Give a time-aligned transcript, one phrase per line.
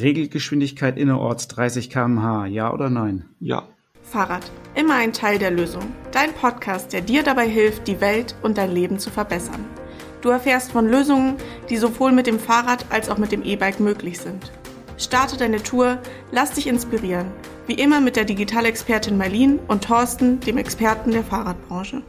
[0.00, 3.24] Regelgeschwindigkeit innerorts 30 km/h, ja oder nein?
[3.40, 3.68] Ja.
[4.02, 5.82] Fahrrad, immer ein Teil der Lösung.
[6.12, 9.64] Dein Podcast, der dir dabei hilft, die Welt und dein Leben zu verbessern.
[10.20, 11.36] Du erfährst von Lösungen,
[11.70, 14.52] die sowohl mit dem Fahrrad als auch mit dem E-Bike möglich sind.
[14.96, 15.98] Starte deine Tour,
[16.32, 17.26] lass dich inspirieren.
[17.66, 22.02] Wie immer mit der Digitalexpertin Marlin und Thorsten, dem Experten der Fahrradbranche.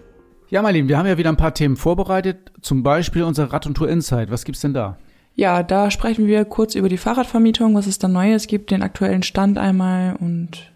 [0.49, 3.75] Ja, Marlin, wir haben ja wieder ein paar Themen vorbereitet, zum Beispiel unser Rad- und
[3.75, 4.29] Tour Insight.
[4.29, 4.97] Was gibt's denn da?
[5.35, 9.21] Ja, da sprechen wir kurz über die Fahrradvermietung, was es da Neues gibt, den aktuellen
[9.21, 10.71] Stand einmal und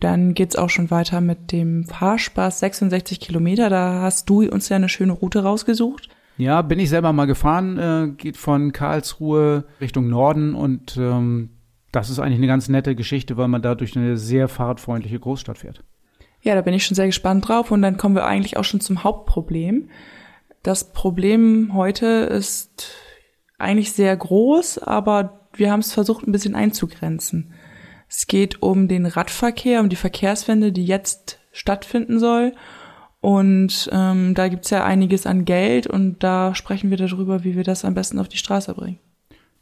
[0.00, 3.68] dann geht's auch schon weiter mit dem Fahrspaß 66 Kilometer.
[3.68, 6.08] Da hast du uns ja eine schöne Route rausgesucht.
[6.38, 11.50] Ja, bin ich selber mal gefahren, äh, geht von Karlsruhe Richtung Norden und ähm,
[11.90, 15.58] das ist eigentlich eine ganz nette Geschichte, weil man da durch eine sehr fahrradfreundliche Großstadt
[15.58, 15.82] fährt.
[16.40, 18.80] Ja, da bin ich schon sehr gespannt drauf und dann kommen wir eigentlich auch schon
[18.80, 19.88] zum Hauptproblem.
[20.62, 22.92] Das Problem heute ist
[23.58, 27.52] eigentlich sehr groß, aber wir haben es versucht ein bisschen einzugrenzen.
[28.08, 32.54] Es geht um den Radverkehr, um die Verkehrswende, die jetzt stattfinden soll.
[33.20, 37.64] Und ähm, da gibt's ja einiges an Geld und da sprechen wir darüber, wie wir
[37.64, 39.00] das am besten auf die Straße bringen.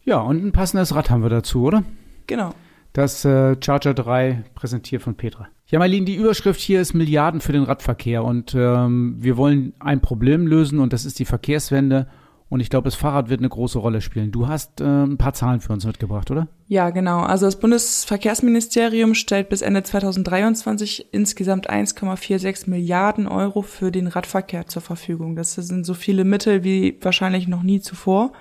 [0.05, 1.83] Ja, und ein passendes Rad haben wir dazu, oder?
[2.27, 2.50] Genau.
[2.92, 5.48] Das äh, Charger 3 präsentiert von Petra.
[5.69, 10.00] Ja, Marlene, die Überschrift hier ist Milliarden für den Radverkehr und ähm, wir wollen ein
[10.00, 12.06] Problem lösen und das ist die Verkehrswende
[12.48, 14.30] und ich glaube, das Fahrrad wird eine große Rolle spielen.
[14.30, 16.47] Du hast äh, ein paar Zahlen für uns mitgebracht, oder?
[16.69, 17.22] Ja, genau.
[17.22, 24.83] Also das Bundesverkehrsministerium stellt bis Ende 2023 insgesamt 1,46 Milliarden Euro für den Radverkehr zur
[24.83, 25.34] Verfügung.
[25.34, 28.33] Das sind so viele Mittel wie wahrscheinlich noch nie zuvor.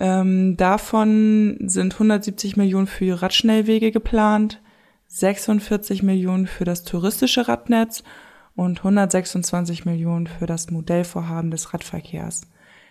[0.00, 4.62] Ähm, davon sind 170 Millionen für Radschnellwege geplant,
[5.08, 8.04] 46 Millionen für das touristische Radnetz
[8.54, 12.42] und 126 Millionen für das Modellvorhaben des Radverkehrs.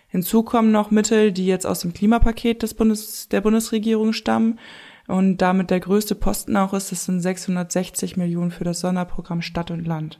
[0.08, 4.58] Hinzu kommen noch Mittel, die jetzt aus dem Klimapaket des Bundes, der Bundesregierung stammen
[5.06, 9.70] und damit der größte Posten auch ist, das sind 660 Millionen für das Sonderprogramm Stadt
[9.70, 10.18] und Land.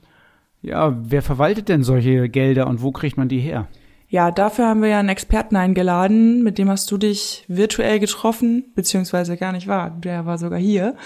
[0.60, 3.68] Ja, wer verwaltet denn solche Gelder und wo kriegt man die her?
[4.08, 8.64] Ja, dafür haben wir ja einen Experten eingeladen, mit dem hast du dich virtuell getroffen,
[8.74, 10.96] beziehungsweise gar nicht wahr, der war sogar hier.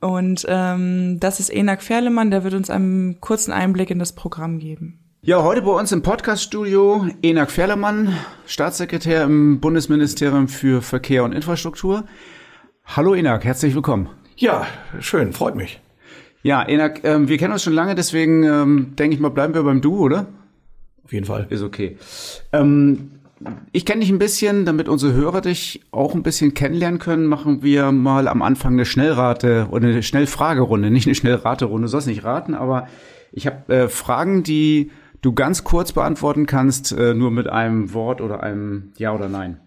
[0.00, 4.58] Und ähm, das ist Enak Ferlemann, der wird uns einen kurzen Einblick in das Programm
[4.58, 4.98] geben.
[5.28, 8.16] Ja, heute bei uns im Podcaststudio Enak Ferlemann,
[8.46, 12.04] Staatssekretär im Bundesministerium für Verkehr und Infrastruktur.
[12.86, 14.08] Hallo Enak, herzlich willkommen.
[14.38, 14.66] Ja,
[15.00, 15.80] schön, freut mich.
[16.42, 19.62] Ja, Enak, ähm, wir kennen uns schon lange, deswegen ähm, denke ich mal, bleiben wir
[19.64, 20.28] beim Du, oder?
[21.04, 21.46] Auf jeden Fall.
[21.50, 21.98] Ist okay.
[22.54, 23.10] Ähm,
[23.72, 27.62] ich kenne dich ein bisschen, damit unsere Hörer dich auch ein bisschen kennenlernen können, machen
[27.62, 30.90] wir mal am Anfang eine Schnellrate oder eine Schnellfragerunde.
[30.90, 32.88] Nicht eine Schnellraterunde, du sollst nicht raten, aber
[33.30, 34.90] ich habe äh, Fragen, die
[35.22, 39.60] du ganz kurz beantworten kannst, äh, nur mit einem Wort oder einem Ja oder Nein.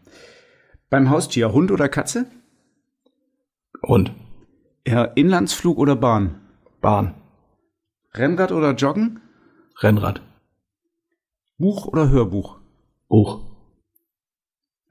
[0.89, 2.25] Beim Haustier, Hund oder Katze?
[3.87, 4.13] Hund.
[4.85, 6.41] Ja, Inlandsflug oder Bahn?
[6.81, 7.15] Bahn.
[8.13, 9.21] Rennrad oder Joggen?
[9.79, 10.21] Rennrad.
[11.57, 12.59] Buch oder Hörbuch?
[13.07, 13.41] Buch.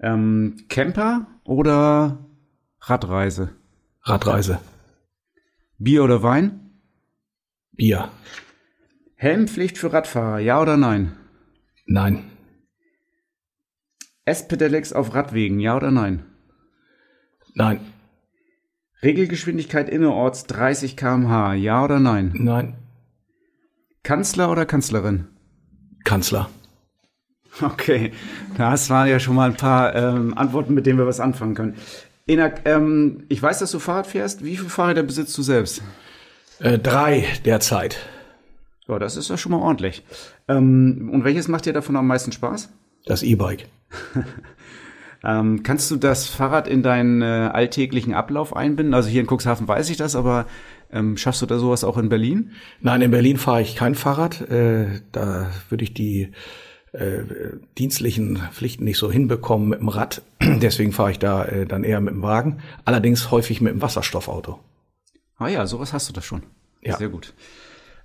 [0.01, 2.25] Ähm, Camper oder
[2.81, 3.55] Radreise?
[4.03, 4.61] Radreise.
[5.79, 6.81] Bier oder Wein?
[7.73, 8.11] Bier.
[9.21, 11.13] Helmpflicht für Radfahrer, ja oder nein?
[11.85, 12.25] Nein.
[14.25, 16.25] S-Pedelecs auf Radwegen, ja oder nein?
[17.53, 17.81] Nein.
[19.03, 22.33] Regelgeschwindigkeit innerorts 30 km/h, ja oder nein?
[22.33, 22.79] Nein.
[24.05, 25.27] Kanzler oder Kanzlerin?
[26.05, 26.49] Kanzler.
[27.61, 28.13] Okay,
[28.57, 31.75] das waren ja schon mal ein paar ähm, Antworten, mit denen wir was anfangen können.
[32.27, 34.43] Enak, ähm, ich weiß, dass du Fahrrad fährst.
[34.43, 35.83] Wie viele Fahrräder besitzt du selbst?
[36.61, 37.99] Äh, drei derzeit.
[38.89, 40.03] Ja, das ist ja schon mal ordentlich.
[40.49, 42.71] Ähm, und welches macht dir davon am meisten Spaß?
[43.07, 43.67] Das E-Bike.
[45.25, 48.95] ähm, kannst du das Fahrrad in deinen äh, alltäglichen Ablauf einbinden?
[48.95, 50.47] Also hier in Cuxhaven weiß ich das, aber
[50.93, 52.53] ähm, schaffst du da sowas auch in Berlin?
[52.81, 54.41] Nein, in Berlin fahre ich kein Fahrrad.
[54.51, 56.33] Äh, da würde ich die
[56.93, 57.23] äh,
[57.79, 60.23] dienstlichen Pflichten nicht so hinbekommen mit dem Rad.
[60.43, 62.59] Deswegen fahre ich da äh, dann eher mit dem Wagen.
[62.85, 64.59] Allerdings häufig mit dem Wasserstoffauto.
[65.39, 66.43] Ah ja, sowas hast du da schon.
[66.83, 66.97] Ja.
[66.97, 67.35] Sehr gut.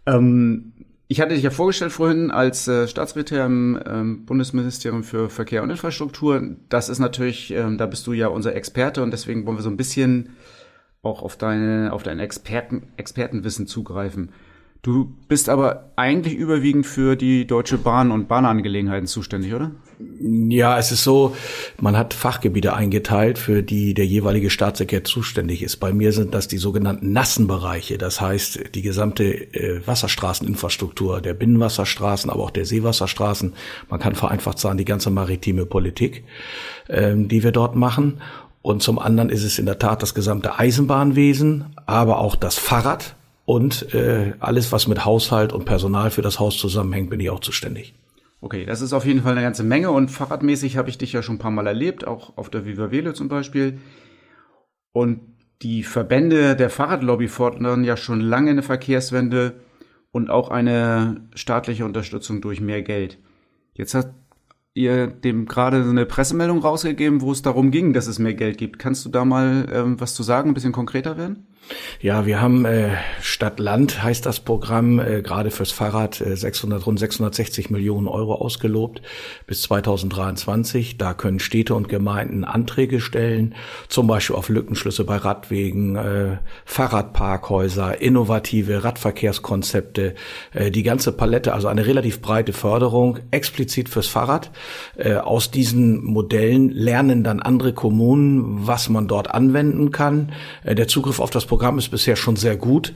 [0.05, 0.73] Ähm,
[1.07, 5.69] ich hatte dich ja vorgestellt vorhin als äh, Staatssekretär im ähm, Bundesministerium für Verkehr und
[5.69, 6.41] Infrastruktur.
[6.69, 9.69] Das ist natürlich, ähm, da bist du ja unser Experte und deswegen wollen wir so
[9.69, 10.29] ein bisschen
[11.03, 14.31] auch auf deine, auf dein Experten, Expertenwissen zugreifen.
[14.81, 19.71] Du bist aber eigentlich überwiegend für die Deutsche Bahn und Bahnangelegenheiten zuständig, oder?
[19.99, 21.35] Ja, es ist so,
[21.79, 25.77] man hat Fachgebiete eingeteilt, für die der jeweilige Staatssekretär zuständig ist.
[25.77, 31.33] Bei mir sind das die sogenannten nassen Bereiche, das heißt die gesamte äh, Wasserstraßeninfrastruktur, der
[31.33, 33.53] Binnenwasserstraßen, aber auch der Seewasserstraßen.
[33.89, 36.25] Man kann vereinfacht sagen, die ganze maritime Politik,
[36.89, 38.21] ähm, die wir dort machen.
[38.61, 43.15] Und zum anderen ist es in der Tat das gesamte Eisenbahnwesen, aber auch das Fahrrad
[43.45, 47.39] und äh, alles, was mit Haushalt und Personal für das Haus zusammenhängt, bin ich auch
[47.39, 47.93] zuständig.
[48.41, 51.23] Okay, das ist auf jeden Fall eine ganze Menge und fahrradmäßig habe ich dich ja
[51.23, 53.79] schon ein paar Mal erlebt, auch auf der Viva Velo zum Beispiel.
[54.91, 55.21] Und
[55.61, 59.61] die Verbände der Fahrradlobby fordern ja schon lange eine Verkehrswende
[60.11, 63.17] und auch eine staatliche Unterstützung durch mehr Geld.
[63.73, 64.13] Jetzt hat
[64.73, 68.77] ihr dem gerade eine Pressemeldung rausgegeben, wo es darum ging, dass es mehr Geld gibt.
[68.77, 71.47] Kannst du da mal ähm, was zu sagen, ein bisschen konkreter werden?
[72.01, 72.89] Ja, wir haben äh,
[73.21, 78.35] Stadt Land heißt das Programm äh, gerade fürs Fahrrad äh, 600 rund 660 Millionen Euro
[78.35, 79.01] ausgelobt
[79.47, 80.97] bis 2023.
[80.97, 83.55] Da können Städte und Gemeinden Anträge stellen,
[83.87, 90.13] zum Beispiel auf Lückenschlüsse bei Radwegen, äh, Fahrradparkhäuser, innovative Radverkehrskonzepte,
[90.53, 94.51] äh, die ganze Palette, also eine relativ breite Förderung explizit fürs Fahrrad.
[94.95, 100.31] Äh, aus diesen Modellen lernen dann andere Kommunen, was man dort anwenden kann.
[100.63, 102.93] Äh, der Zugriff auf das Programm ist bisher schon sehr gut.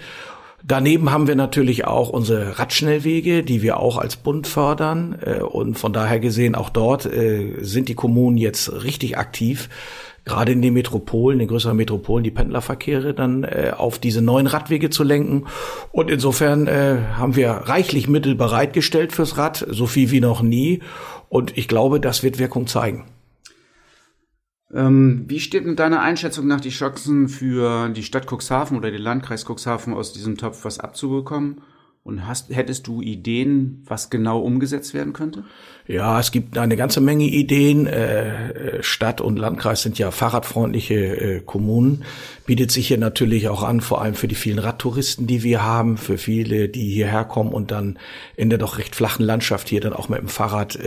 [0.63, 5.17] Daneben haben wir natürlich auch unsere Radschnellwege, die wir auch als Bund fördern.
[5.25, 9.69] Äh, und von daher gesehen, auch dort äh, sind die Kommunen jetzt richtig aktiv,
[10.25, 14.89] gerade in den Metropolen, den größeren Metropolen, die Pendlerverkehre dann äh, auf diese neuen Radwege
[14.89, 15.45] zu lenken.
[15.91, 20.81] Und insofern haben wir reichlich Mittel bereitgestellt fürs Rad, so viel wie noch nie.
[21.29, 23.05] Und ich glaube, das wird Wirkung zeigen.
[24.73, 29.01] Ähm, wie steht in deiner Einschätzung nach die Chancen für die Stadt Cuxhaven oder den
[29.01, 31.61] Landkreis Cuxhaven aus diesem Topf was abzubekommen?
[32.03, 35.43] Und hast, hättest du Ideen, was genau umgesetzt werden könnte?
[35.85, 37.87] Ja, es gibt eine ganze Menge Ideen.
[37.87, 42.05] Äh, äh, Stadt und Landkreis sind ja fahrradfreundliche äh, Kommunen.
[42.45, 45.97] Bietet sich hier natürlich auch an, vor allem für die vielen Radtouristen, die wir haben,
[45.97, 47.97] für viele, die hierher kommen und dann
[48.35, 50.79] in der doch recht flachen Landschaft hier dann auch mit dem Fahrrad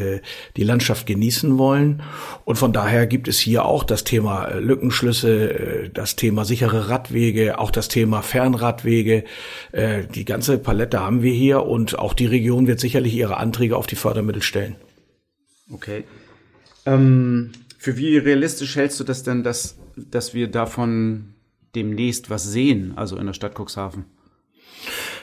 [0.57, 2.03] die Landschaft genießen wollen.
[2.45, 7.71] Und von daher gibt es hier auch das Thema Lückenschlüsse, das Thema sichere Radwege, auch
[7.71, 9.25] das Thema Fernradwege.
[9.73, 13.87] Die ganze Palette haben wir hier und auch die Region wird sicherlich ihre Anträge auf
[13.87, 14.77] die Fördermittel stellen.
[15.71, 16.05] Okay.
[16.87, 21.35] Ähm, für wie realistisch hältst du das denn, dass, dass wir davon
[21.75, 24.05] demnächst was sehen, also in der Stadt Cuxhaven?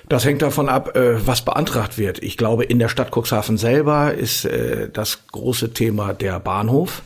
[0.07, 2.23] Das hängt davon ab, äh, was beantragt wird.
[2.23, 7.03] Ich glaube, in der Stadt Cuxhaven selber ist äh, das große Thema der Bahnhof.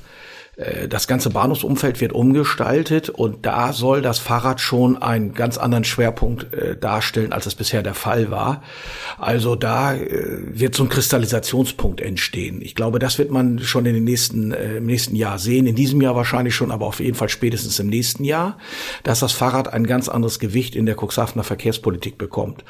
[0.56, 5.84] Äh, das ganze Bahnhofsumfeld wird umgestaltet und da soll das Fahrrad schon einen ganz anderen
[5.84, 8.64] Schwerpunkt äh, darstellen, als es bisher der Fall war.
[9.18, 12.62] Also da äh, wird so ein Kristallisationspunkt entstehen.
[12.62, 15.66] Ich glaube, das wird man schon in den nächsten, äh, im nächsten Jahr sehen.
[15.66, 18.58] In diesem Jahr wahrscheinlich schon, aber auf jeden Fall spätestens im nächsten Jahr,
[19.04, 22.64] dass das Fahrrad ein ganz anderes Gewicht in der Cuxhavener Verkehrspolitik bekommt.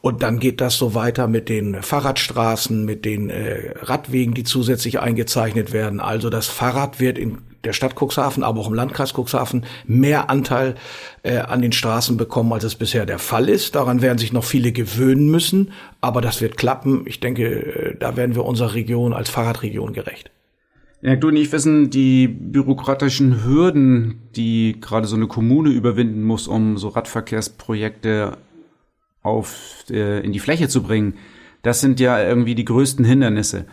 [0.00, 5.00] Und dann geht das so weiter mit den Fahrradstraßen, mit den äh, Radwegen, die zusätzlich
[5.00, 6.00] eingezeichnet werden.
[6.00, 7.18] Also das Fahrrad wird
[7.66, 10.76] der Stadt Cuxhaven, aber auch im Landkreis Cuxhaven mehr Anteil
[11.22, 13.74] äh, an den Straßen bekommen, als es bisher der Fall ist.
[13.74, 17.02] Daran werden sich noch viele gewöhnen müssen, aber das wird klappen.
[17.06, 20.30] Ich denke, äh, da werden wir unserer Region als Fahrradregion gerecht.
[21.02, 26.48] Ja, du und ich wissen, die bürokratischen Hürden, die gerade so eine Kommune überwinden muss,
[26.48, 28.38] um so Radverkehrsprojekte
[29.22, 31.14] auf, äh, in die Fläche zu bringen,
[31.62, 33.66] das sind ja irgendwie die größten Hindernisse.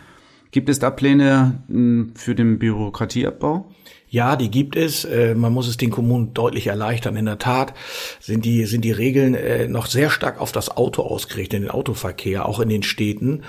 [0.50, 3.70] Gibt es da Pläne hm, für den Bürokratieabbau?
[4.14, 5.04] Ja, die gibt es.
[5.04, 7.16] Äh, man muss es den Kommunen deutlich erleichtern.
[7.16, 7.74] In der Tat
[8.20, 12.46] sind die, sind die Regeln äh, noch sehr stark auf das Auto ausgerichtet, den Autoverkehr,
[12.46, 13.42] auch in den Städten.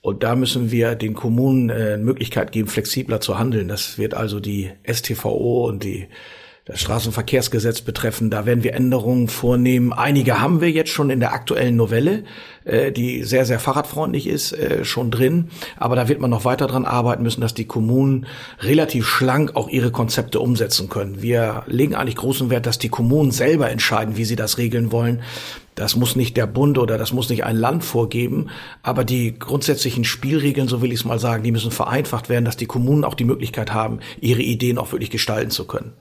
[0.00, 3.68] Und da müssen wir den Kommunen äh, Möglichkeit geben, flexibler zu handeln.
[3.68, 6.08] Das wird also die STVO und die
[6.68, 8.30] das Straßenverkehrsgesetz betreffen.
[8.30, 9.94] Da werden wir Änderungen vornehmen.
[9.94, 12.24] Einige haben wir jetzt schon in der aktuellen Novelle,
[12.64, 15.48] äh, die sehr, sehr fahrradfreundlich ist, äh, schon drin.
[15.78, 18.26] Aber da wird man noch weiter dran arbeiten müssen, dass die Kommunen
[18.60, 21.22] relativ schlank auch ihre Konzepte umsetzen können.
[21.22, 25.22] Wir legen eigentlich großen Wert, dass die Kommunen selber entscheiden, wie sie das regeln wollen.
[25.74, 28.48] Das muss nicht der Bund oder das muss nicht ein Land vorgeben,
[28.82, 32.56] aber die grundsätzlichen Spielregeln, so will ich es mal sagen, die müssen vereinfacht werden, dass
[32.56, 35.92] die Kommunen auch die Möglichkeit haben, ihre Ideen auch wirklich gestalten zu können.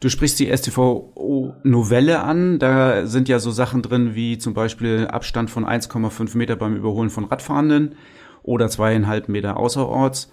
[0.00, 2.58] Du sprichst die STV-Novelle an.
[2.58, 7.10] Da sind ja so Sachen drin wie zum Beispiel Abstand von 1,5 Meter beim Überholen
[7.10, 7.94] von Radfahrenden
[8.42, 10.32] oder zweieinhalb Meter außerorts.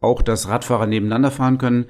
[0.00, 1.86] Auch, dass Radfahrer nebeneinander fahren können.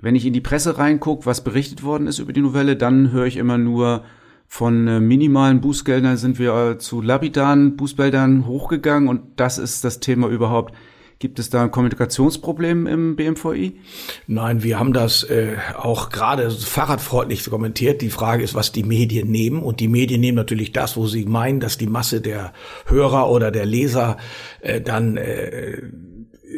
[0.00, 3.26] Wenn ich in die Presse reingucke, was berichtet worden ist über die Novelle, dann höre
[3.26, 4.04] ich immer nur
[4.46, 10.00] von äh, minimalen Bußgeldern sind wir äh, zu lapidaren Bußgeldern hochgegangen und das ist das
[10.00, 10.74] Thema überhaupt.
[11.20, 13.80] Gibt es da ein Kommunikationsproblem im BMVI?
[14.28, 18.02] Nein, wir haben das äh, auch gerade fahrradfreundlich kommentiert.
[18.02, 19.60] Die Frage ist, was die Medien nehmen.
[19.60, 22.52] Und die Medien nehmen natürlich das, wo sie meinen, dass die Masse der
[22.86, 24.16] Hörer oder der Leser
[24.60, 25.82] äh, dann äh,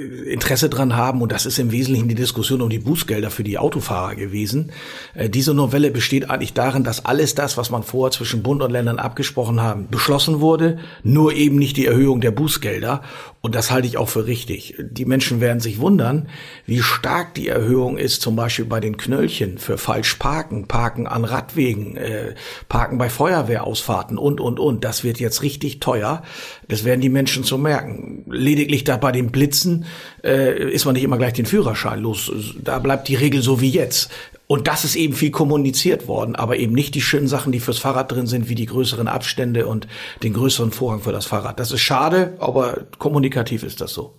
[0.00, 3.58] Interesse dran haben, und das ist im Wesentlichen die Diskussion um die Bußgelder für die
[3.58, 4.72] Autofahrer gewesen.
[5.14, 8.70] Äh, diese Novelle besteht eigentlich darin, dass alles das, was man vorher zwischen Bund und
[8.70, 13.02] Ländern abgesprochen haben, beschlossen wurde, nur eben nicht die Erhöhung der Bußgelder.
[13.42, 14.74] Und das halte ich auch für richtig.
[14.78, 16.28] Die Menschen werden sich wundern,
[16.66, 21.24] wie stark die Erhöhung ist, zum Beispiel bei den Knöllchen für falsch parken, parken an
[21.24, 22.34] Radwegen, äh,
[22.68, 24.84] parken bei Feuerwehrausfahrten und, und, und.
[24.84, 26.22] Das wird jetzt richtig teuer.
[26.68, 28.24] Das werden die Menschen so merken.
[28.30, 29.84] Lediglich da bei den Blitzen
[30.24, 32.32] äh, ist man nicht immer gleich den Führerschein los.
[32.62, 34.10] Da bleibt die Regel so wie jetzt.
[34.46, 37.78] Und das ist eben viel kommuniziert worden, aber eben nicht die schönen Sachen, die fürs
[37.78, 39.86] Fahrrad drin sind, wie die größeren Abstände und
[40.24, 41.60] den größeren Vorrang für das Fahrrad.
[41.60, 44.14] Das ist schade, aber kommunikativ ist das so.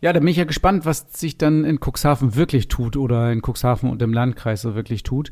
[0.00, 3.42] Ja, da bin ich ja gespannt, was sich dann in Cuxhaven wirklich tut oder in
[3.44, 5.30] Cuxhaven und im Landkreis so wirklich tut.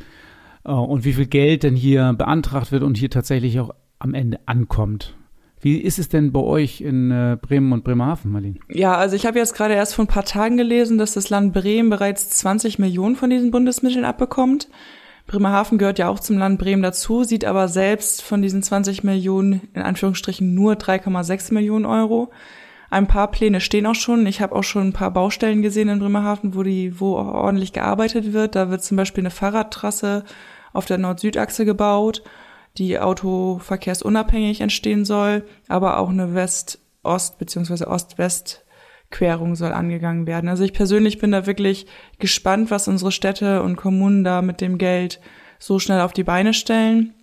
[0.64, 4.40] Äh, und wie viel Geld denn hier beantragt wird und hier tatsächlich auch am Ende
[4.46, 5.14] ankommt.
[5.64, 8.58] Wie ist es denn bei euch in äh, Bremen und Bremerhaven, Marlene?
[8.68, 11.54] Ja, also ich habe jetzt gerade erst vor ein paar Tagen gelesen, dass das Land
[11.54, 14.68] Bremen bereits 20 Millionen von diesen Bundesmitteln abbekommt.
[15.26, 19.62] Bremerhaven gehört ja auch zum Land Bremen dazu, sieht aber selbst von diesen 20 Millionen
[19.72, 22.30] in Anführungsstrichen nur 3,6 Millionen Euro.
[22.90, 24.26] Ein paar Pläne stehen auch schon.
[24.26, 28.34] Ich habe auch schon ein paar Baustellen gesehen in Bremerhaven, wo die, wo ordentlich gearbeitet
[28.34, 28.54] wird.
[28.54, 30.24] Da wird zum Beispiel eine Fahrradtrasse
[30.74, 32.22] auf der Nord-Süd-Achse gebaut
[32.78, 37.84] die autoverkehrsunabhängig entstehen soll, aber auch eine West-Ost- bzw.
[37.84, 40.48] Ost-West-Querung soll angegangen werden.
[40.48, 41.86] Also ich persönlich bin da wirklich
[42.18, 45.20] gespannt, was unsere Städte und Kommunen da mit dem Geld
[45.58, 47.14] so schnell auf die Beine stellen.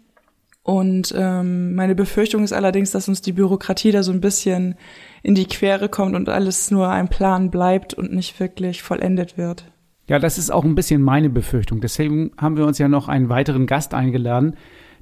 [0.63, 4.75] Und ähm, meine Befürchtung ist allerdings, dass uns die Bürokratie da so ein bisschen
[5.23, 9.65] in die Quere kommt und alles nur ein Plan bleibt und nicht wirklich vollendet wird.
[10.07, 11.81] Ja, das ist auch ein bisschen meine Befürchtung.
[11.81, 14.55] Deswegen haben wir uns ja noch einen weiteren Gast eingeladen,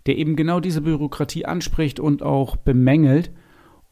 [0.07, 3.31] der eben genau diese Bürokratie anspricht und auch bemängelt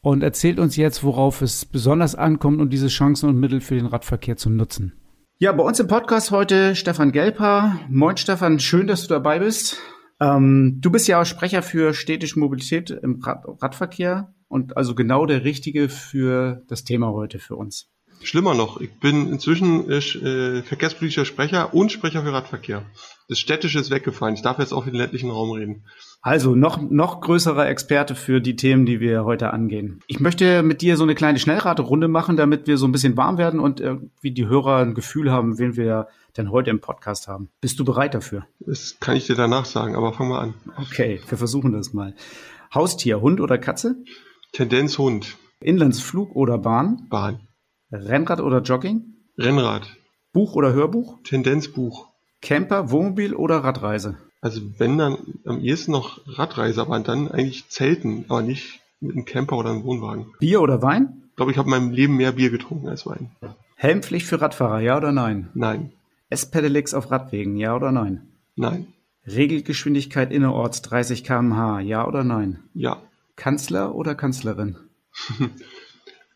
[0.00, 3.86] und erzählt uns jetzt, worauf es besonders ankommt und diese Chancen und Mittel für den
[3.86, 4.92] Radverkehr zu nutzen.
[5.38, 7.78] Ja, bei uns im Podcast heute Stefan Gelper.
[7.88, 9.78] Moin Stefan, schön, dass du dabei bist.
[10.20, 15.26] Ähm, du bist ja auch Sprecher für städtische Mobilität im Rad Radverkehr und also genau
[15.26, 17.88] der Richtige für das Thema heute für uns.
[18.22, 22.84] Schlimmer noch, ich bin inzwischen äh, äh, verkehrspolitischer Sprecher und Sprecher für Radverkehr.
[23.28, 24.34] Das Städtische ist weggefallen.
[24.34, 25.84] Ich darf jetzt auch für den ländlichen Raum reden.
[26.22, 30.00] Also noch, noch größerer Experte für die Themen, die wir heute angehen.
[30.06, 33.36] Ich möchte mit dir so eine kleine Schnellraterunde machen, damit wir so ein bisschen warm
[33.36, 36.08] werden und irgendwie die Hörer ein Gefühl haben, wen wir
[36.38, 37.50] denn heute im Podcast haben.
[37.60, 38.46] Bist du bereit dafür?
[38.60, 40.54] Das kann ich dir danach sagen, aber fangen wir an.
[40.78, 42.14] Okay, wir versuchen das mal.
[42.74, 43.96] Haustier, Hund oder Katze?
[44.52, 45.36] Tendenz Hund.
[45.60, 47.08] Inlandsflug oder Bahn?
[47.10, 47.40] Bahn.
[47.92, 49.02] Rennrad oder Jogging?
[49.36, 49.96] Rennrad.
[50.32, 51.18] Buch oder Hörbuch?
[51.24, 52.07] Tendenzbuch.
[52.40, 54.16] Camper, Wohnmobil oder Radreise?
[54.40, 59.24] Also wenn dann am ehesten noch Radreise, aber dann eigentlich Zelten, aber nicht mit einem
[59.24, 60.26] Camper oder einem Wohnwagen.
[60.38, 61.22] Bier oder Wein?
[61.30, 63.30] Ich glaube, ich habe in meinem Leben mehr Bier getrunken als Wein.
[63.76, 65.50] Helmpflicht für Radfahrer, ja oder nein?
[65.54, 65.92] Nein.
[66.30, 68.22] S-Pedelecs auf Radwegen, ja oder nein?
[68.56, 68.88] Nein.
[69.26, 72.60] Regelgeschwindigkeit innerorts 30 km/h, ja oder nein?
[72.74, 73.02] Ja.
[73.36, 74.76] Kanzler oder Kanzlerin?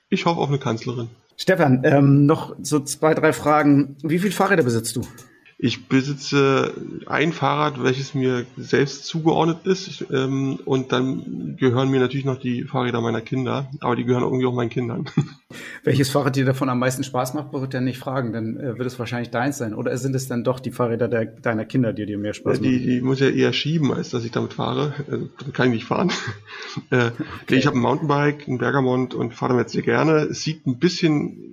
[0.09, 1.09] ich hoffe auf eine Kanzlerin.
[1.37, 3.97] Stefan, ähm, noch so zwei, drei Fragen.
[4.03, 5.03] Wie viele Fahrräder besitzt du?
[5.65, 6.75] Ich besitze
[7.07, 10.05] ein Fahrrad, welches mir selbst zugeordnet ist.
[10.11, 13.71] Ähm, und dann gehören mir natürlich noch die Fahrräder meiner Kinder.
[13.79, 15.05] Aber die gehören irgendwie auch meinen Kindern.
[15.85, 18.33] Welches Fahrrad dir davon am meisten Spaß macht, wird er nicht fragen.
[18.33, 19.73] Dann äh, wird es wahrscheinlich deins sein.
[19.73, 22.69] Oder sind es dann doch die Fahrräder der, deiner Kinder, die dir mehr Spaß machen?
[22.69, 24.95] Die, die muss ja eher schieben, als dass ich damit fahre.
[25.09, 26.11] Also, damit kann ich nicht fahren.
[26.91, 27.55] äh, okay.
[27.55, 30.23] Ich habe ein Mountainbike, ein Bergamont und fahre damit sehr gerne.
[30.23, 31.53] Es sieht ein bisschen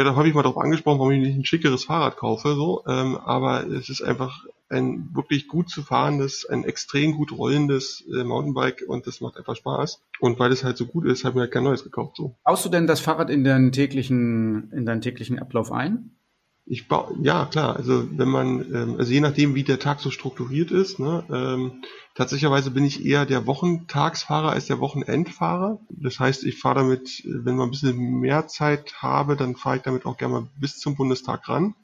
[0.00, 3.66] werde häufig mal darauf angesprochen, warum ich nicht ein schickeres Fahrrad kaufe, so, ähm, aber
[3.66, 9.06] es ist einfach ein wirklich gut zu fahrendes, ein extrem gut rollendes äh, Mountainbike und
[9.06, 10.00] das macht einfach Spaß.
[10.20, 12.16] Und weil es halt so gut ist, habe ich mir halt kein neues gekauft.
[12.16, 12.34] So.
[12.44, 16.12] Baust du denn das Fahrrad in deinen täglichen, in deinen täglichen Ablauf ein?
[16.66, 20.10] Ich baue, ja klar, also wenn man, ähm, also je nachdem, wie der Tag so
[20.10, 21.82] strukturiert ist, ne, ähm,
[22.14, 25.80] tatsächlicherweise bin ich eher der Wochentagsfahrer als der Wochenendfahrer.
[25.90, 29.82] Das heißt, ich fahre damit, wenn man ein bisschen mehr Zeit habe, dann fahre ich
[29.82, 31.74] damit auch gerne mal bis zum Bundestag ran.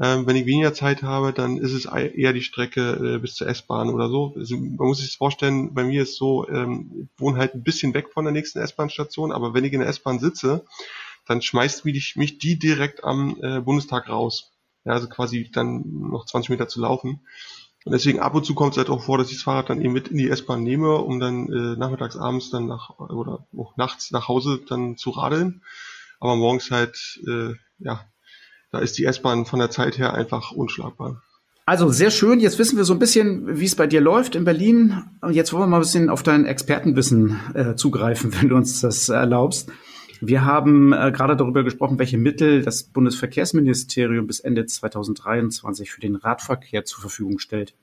[0.00, 3.48] Ähm, wenn ich weniger Zeit habe, dann ist es eher die Strecke äh, bis zur
[3.48, 4.32] S-Bahn oder so.
[4.36, 7.94] Also man muss sich vorstellen, bei mir ist so, ähm, ich wohne halt ein bisschen
[7.94, 10.64] weg von der nächsten S-Bahn-Station, aber wenn ich in der S-Bahn sitze,
[11.28, 14.50] dann schmeißt mich, mich die direkt am äh, Bundestag raus.
[14.84, 17.20] Ja, also quasi dann noch 20 Meter zu laufen.
[17.84, 19.80] Und deswegen ab und zu kommt es halt auch vor, dass ich das Fahrrad dann
[19.80, 23.76] eben mit in die S-Bahn nehme, um dann äh, nachmittags, abends dann nach oder auch
[23.76, 25.62] nachts nach Hause dann zu radeln.
[26.18, 28.04] Aber morgens halt, äh, ja,
[28.72, 31.22] da ist die S-Bahn von der Zeit her einfach unschlagbar.
[31.66, 32.40] Also sehr schön.
[32.40, 35.04] Jetzt wissen wir so ein bisschen, wie es bei dir läuft in Berlin.
[35.30, 39.10] Jetzt wollen wir mal ein bisschen auf dein Expertenwissen äh, zugreifen, wenn du uns das
[39.10, 39.70] erlaubst.
[40.20, 46.16] Wir haben äh, gerade darüber gesprochen, welche Mittel das Bundesverkehrsministerium bis Ende 2023 für den
[46.16, 47.74] Radverkehr zur Verfügung stellt.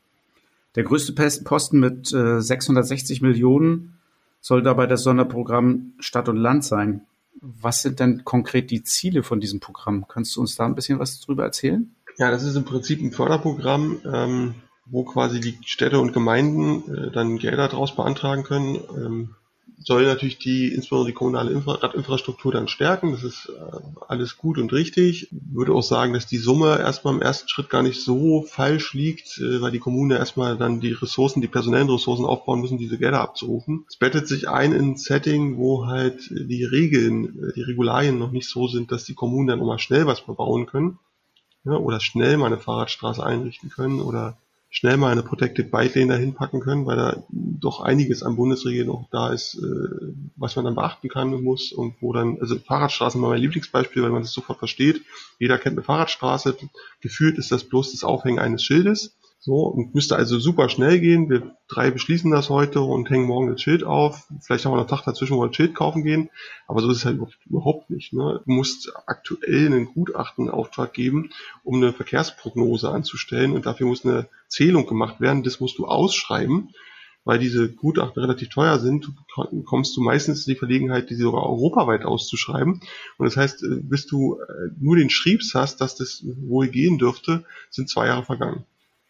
[0.75, 3.97] Der größte Posten mit äh, 660 Millionen
[4.41, 7.01] soll dabei das Sonderprogramm Stadt und Land sein.
[7.41, 10.05] Was sind denn konkret die Ziele von diesem Programm?
[10.07, 11.95] Kannst du uns da ein bisschen was drüber erzählen?
[12.17, 17.11] Ja, das ist im Prinzip ein Förderprogramm, ähm, wo quasi die Städte und Gemeinden äh,
[17.11, 18.79] dann Gelder daraus beantragen können.
[18.95, 19.35] Ähm,
[19.79, 23.11] soll natürlich die, insbesondere die kommunale Infra Radinfrastruktur dann stärken.
[23.11, 23.77] Das ist äh,
[24.07, 25.31] alles gut und richtig.
[25.31, 28.93] Ich würde auch sagen, dass die Summe erstmal im ersten Schritt gar nicht so falsch
[28.93, 32.77] liegt, äh, weil die Kommunen ja erstmal dann die Ressourcen, die personellen Ressourcen aufbauen müssen,
[32.77, 33.85] diese Gelder abzurufen.
[33.89, 38.31] Es bettet sich ein in ein Setting, wo halt die Regeln, äh, die Regularien noch
[38.31, 40.99] nicht so sind, dass die Kommunen dann immer schnell was verbauen können.
[41.63, 44.37] Ja, oder schnell mal eine Fahrradstraße einrichten können oder
[44.75, 48.87] schnell mal eine Protected Bike Lane dahin packen können, weil da doch einiges an Bundesregeln
[48.87, 52.57] noch da ist, äh, was man dann beachten kann und muss und wo dann, also
[52.59, 55.01] Fahrradstraßen war mein Lieblingsbeispiel, weil man das sofort versteht.
[55.39, 56.57] Jeder kennt eine Fahrradstraße.
[56.99, 59.15] Gefühlt ist das bloß das Aufhängen eines Schildes.
[59.45, 61.29] So, und müsste also super schnell gehen.
[61.29, 64.27] Wir drei beschließen das heute und hängen morgen das Schild auf.
[64.41, 66.31] Vielleicht haben wir noch einen Tag dazwischen, wo wir ein Schild kaufen gehen.
[66.65, 68.11] Aber so ist es halt überhaupt nicht.
[68.11, 68.41] Ne?
[68.43, 71.29] Du musst aktuell einen Gutachtenauftrag geben,
[71.63, 73.51] um eine Verkehrsprognose anzustellen.
[73.51, 75.43] Und dafür muss eine Zählung gemacht werden.
[75.43, 76.71] Das musst du ausschreiben.
[77.23, 79.11] Weil diese Gutachten relativ teuer sind,
[79.65, 82.81] kommst du meistens in die Verlegenheit, diese sogar europaweit auszuschreiben.
[83.19, 86.97] Und das heißt, äh, bis du äh, nur den Schriebs hast, dass das wohl gehen
[86.97, 88.65] dürfte, sind zwei Jahre vergangen.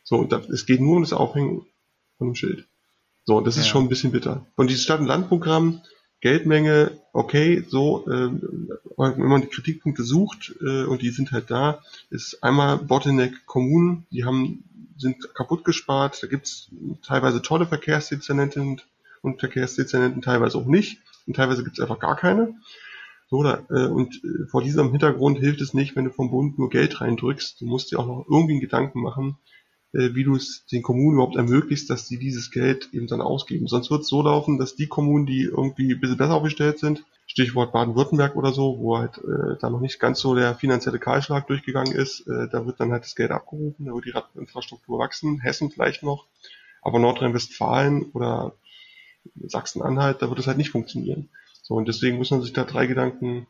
[0.06, 1.66] So, und das, es geht nur um das Aufhängen
[2.18, 2.66] von einem Schild.
[3.26, 4.46] So, und das ist schon ein bisschen bitter.
[4.56, 5.82] Und dieses Stadt- und Landprogramm,
[6.22, 8.30] Geldmenge, okay, so, äh,
[8.98, 11.82] wenn man die Kritikpunkte sucht, äh, und die sind halt da,
[12.12, 14.64] ist einmal Bottleneck Kommunen, die haben,
[14.98, 16.70] sind kaputt gespart, da gibt's
[17.04, 18.82] teilweise tolle Verkehrsdezernenten
[19.22, 22.54] und Verkehrsdezernenten, teilweise auch nicht, und teilweise gibt's einfach gar keine.
[23.30, 26.60] So, da, äh, und äh, vor diesem Hintergrund hilft es nicht, wenn du vom Bund
[26.60, 27.60] nur Geld reindrückst.
[27.60, 29.38] Du musst dir auch noch irgendwie einen Gedanken machen,
[30.14, 33.68] wie du es den Kommunen überhaupt ermöglicht, dass sie dieses Geld eben dann ausgeben.
[33.68, 37.06] Sonst wird es so laufen, dass die Kommunen, die irgendwie ein bisschen besser aufgestellt sind,
[37.28, 41.48] Stichwort Baden-Württemberg oder so, wo halt äh, da noch nicht ganz so der finanzielle Kahlschlag
[41.48, 45.40] durchgegangen ist, äh, da wird dann halt das Geld abgerufen, da wird die Radinfrastruktur wachsen,
[45.40, 46.28] Hessen vielleicht noch,
[46.82, 48.54] aber Nordrhein-Westfalen oder
[49.44, 51.30] Sachsen-Anhalt, da wird es halt nicht funktionieren.
[51.64, 53.48] So, und deswegen muss man sich da drei Gedanken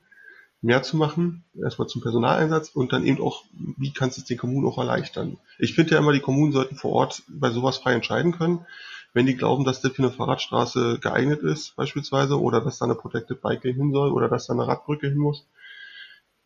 [0.61, 1.43] mehr zu machen.
[1.61, 3.43] Erstmal zum Personaleinsatz und dann eben auch,
[3.77, 5.37] wie kannst du es den Kommunen auch erleichtern.
[5.59, 8.65] Ich finde ja immer, die Kommunen sollten vor Ort bei sowas frei entscheiden können.
[9.13, 12.95] Wenn die glauben, dass das für eine Fahrradstraße geeignet ist, beispielsweise, oder dass da eine
[12.95, 15.47] Protected Bike hin soll, oder dass da eine Radbrücke hin muss,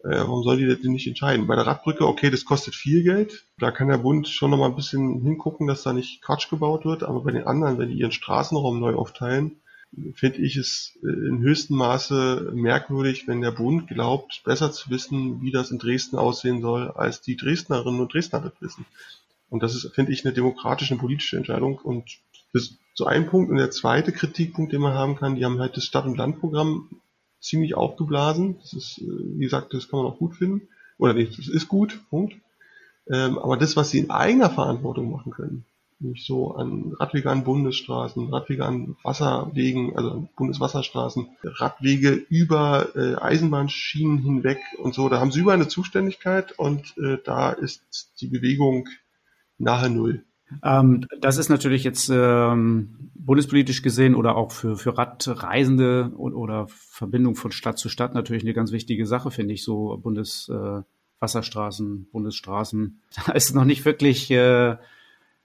[0.03, 1.47] äh, warum soll die das nicht entscheiden?
[1.47, 3.45] Bei der Radbrücke, okay, das kostet viel Geld.
[3.57, 6.85] Da kann der Bund schon noch mal ein bisschen hingucken, dass da nicht Quatsch gebaut
[6.85, 7.03] wird.
[7.03, 9.61] Aber bei den anderen, wenn die ihren Straßenraum neu aufteilen,
[10.13, 15.41] finde ich es äh, in höchstem Maße merkwürdig, wenn der Bund glaubt, besser zu wissen,
[15.41, 18.85] wie das in Dresden aussehen soll, als die Dresdnerinnen und Dresdner das wissen.
[19.49, 21.79] Und das ist, finde ich, eine demokratische und politische Entscheidung.
[21.79, 22.19] Und
[22.53, 23.49] das ist so ein Punkt.
[23.49, 26.89] Und der zweite Kritikpunkt, den man haben kann, die haben halt das Stadt- und Landprogramm
[27.39, 28.57] ziemlich aufgeblasen.
[28.61, 30.67] Das ist, äh, wie gesagt, das kann man auch gut finden.
[30.97, 32.35] Oder nicht, das ist gut, Punkt.
[33.11, 35.65] Ähm, aber das, was sie in eigener Verantwortung machen können,
[35.99, 43.15] nämlich so an Radwege an Bundesstraßen, Radwege an Wasserwegen, also an Bundeswasserstraßen, Radwege über äh,
[43.15, 45.09] Eisenbahnschienen hinweg und so.
[45.09, 48.87] Da haben sie über eine Zuständigkeit und äh, da ist die Bewegung
[49.57, 50.23] nahe Null.
[50.63, 57.35] Ähm, das ist natürlich jetzt ähm, bundespolitisch gesehen oder auch für, für Radreisende oder Verbindung
[57.35, 63.01] von Stadt zu Stadt natürlich eine ganz wichtige Sache, finde ich, so Bundeswasserstraßen, äh, Bundesstraßen.
[63.27, 64.77] Da ist noch nicht wirklich äh,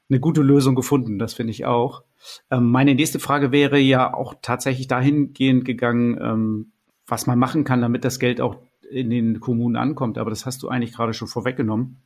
[0.09, 2.03] eine gute Lösung gefunden, das finde ich auch.
[2.51, 6.73] Ähm, meine nächste Frage wäre ja auch tatsächlich dahingehend gegangen, ähm,
[7.07, 8.57] was man machen kann, damit das Geld auch
[8.90, 10.19] in den Kommunen ankommt.
[10.19, 12.03] Aber das hast du eigentlich gerade schon vorweggenommen.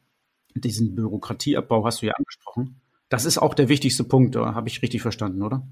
[0.55, 2.81] Diesen Bürokratieabbau hast du ja angesprochen.
[3.09, 5.67] Das ist auch der wichtigste Punkt, habe ich richtig verstanden, oder?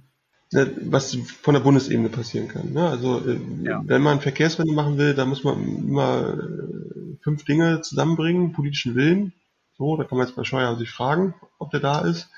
[0.53, 2.73] Was von der Bundesebene passieren kann.
[2.73, 2.89] Ne?
[2.89, 3.83] Also äh, ja.
[3.85, 9.33] wenn man Verkehrswende machen will, da muss man immer äh, fünf Dinge zusammenbringen, politischen Willen,
[9.79, 12.29] so, da kann man jetzt bei Scheuer sich fragen, ob der da ist.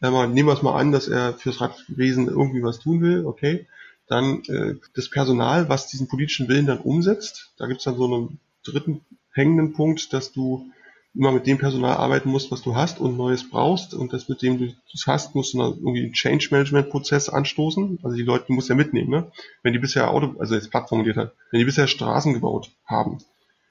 [0.00, 3.66] Man, nehmen wir es mal an, dass er fürs Radwesen irgendwie was tun will, okay.
[4.06, 7.52] Dann äh, das Personal, was diesen politischen Willen dann umsetzt.
[7.58, 10.70] Da gibt es dann so einen dritten hängenden Punkt, dass du
[11.14, 14.40] immer mit dem Personal arbeiten musst, was du hast und Neues brauchst und das mit
[14.42, 17.98] dem du es hast, musst du dann irgendwie einen Change Management Prozess anstoßen.
[18.02, 19.32] Also die Leute musst du ja mitnehmen, ne?
[19.62, 23.18] Wenn die bisher Auto, also jetzt platt formuliert hat, wenn die bisher Straßen gebaut haben,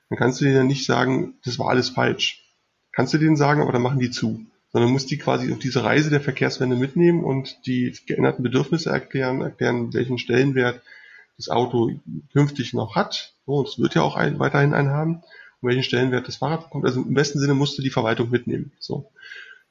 [0.10, 2.47] dann kannst du dir ja nicht sagen, das war alles falsch
[2.98, 4.44] kannst du denen sagen, aber dann machen die zu.
[4.72, 9.42] Sondern musst die quasi auf diese Reise der Verkehrswende mitnehmen und die geänderten Bedürfnisse erklären,
[9.42, 10.82] erklären, welchen Stellenwert
[11.38, 11.92] das Auto
[12.34, 13.36] künftig noch hat.
[13.46, 15.22] Und es wird ja auch ein, weiterhin einen haben.
[15.62, 16.86] Und welchen Stellenwert das Fahrrad bekommt.
[16.86, 18.72] Also im besten Sinne musste die Verwaltung mitnehmen.
[18.80, 19.12] So.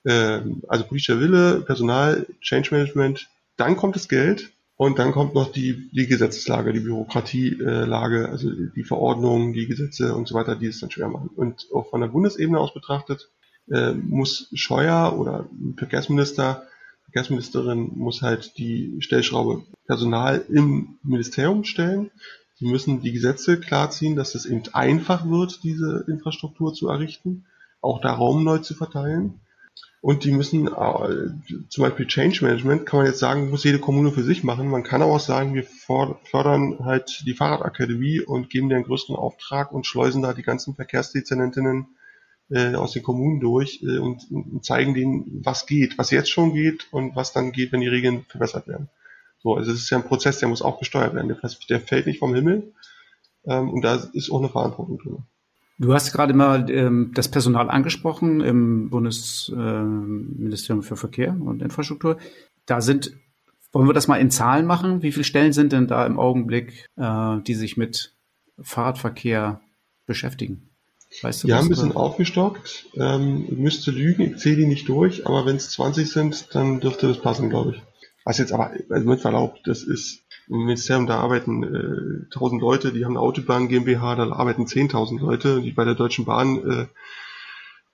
[0.04, 5.50] Ähm, also politischer Wille, Personal, Change Management, dann kommt das Geld und dann kommt noch
[5.50, 10.80] die, die Gesetzeslage, die Bürokratielage, also die Verordnungen, die Gesetze und so weiter, die es
[10.80, 11.30] dann schwer machen.
[11.34, 13.30] Und auch von der Bundesebene aus betrachtet,
[13.70, 16.66] äh, muss Scheuer oder Verkehrsminister,
[17.04, 22.10] Verkehrsministerin muss halt die Stellschraube Personal im Ministerium stellen.
[22.56, 27.46] Sie müssen die Gesetze klarziehen, dass es eben einfach wird, diese Infrastruktur zu errichten,
[27.80, 29.40] auch da Raum neu zu verteilen.
[30.00, 34.12] Und die müssen, äh, zum Beispiel Change Management, kann man jetzt sagen, muss jede Kommune
[34.12, 34.68] für sich machen.
[34.68, 39.16] Man kann aber auch sagen, wir fördern halt die Fahrradakademie und geben dir einen größeren
[39.16, 41.88] Auftrag und schleusen da die ganzen Verkehrsdezernentinnen
[42.50, 46.54] äh, aus den Kommunen durch äh, und, und, zeigen denen, was geht, was jetzt schon
[46.54, 48.88] geht und was dann geht, wenn die Regeln verbessert werden.
[49.42, 51.28] So, also es ist ja ein Prozess, der muss auch gesteuert werden.
[51.28, 52.72] Der, der fällt nicht vom Himmel
[53.44, 55.24] ähm, und da ist auch eine Verantwortung drin.
[55.78, 62.16] Du hast gerade mal ähm, das Personal angesprochen im Bundesministerium äh, für Verkehr und Infrastruktur.
[62.64, 63.12] Da sind,
[63.72, 65.02] wollen wir das mal in Zahlen machen?
[65.02, 68.14] Wie viele Stellen sind denn da im Augenblick, äh, die sich mit
[68.60, 69.60] Fahrradverkehr
[70.06, 70.70] beschäftigen?
[71.22, 72.86] Weißt du, ja, ein bisschen aufgestockt.
[72.94, 77.06] Ähm, müsste lügen, ich zähle die nicht durch, aber wenn es 20 sind, dann dürfte
[77.06, 77.82] das passen, glaube ich.
[78.24, 82.92] Was jetzt aber, also mit Verlaub, das ist im Ministerium, da arbeiten äh, 1000 Leute,
[82.92, 86.86] die haben eine Autobahn GmbH, da arbeiten 10.000 Leute, die bei der Deutschen Bahn, äh,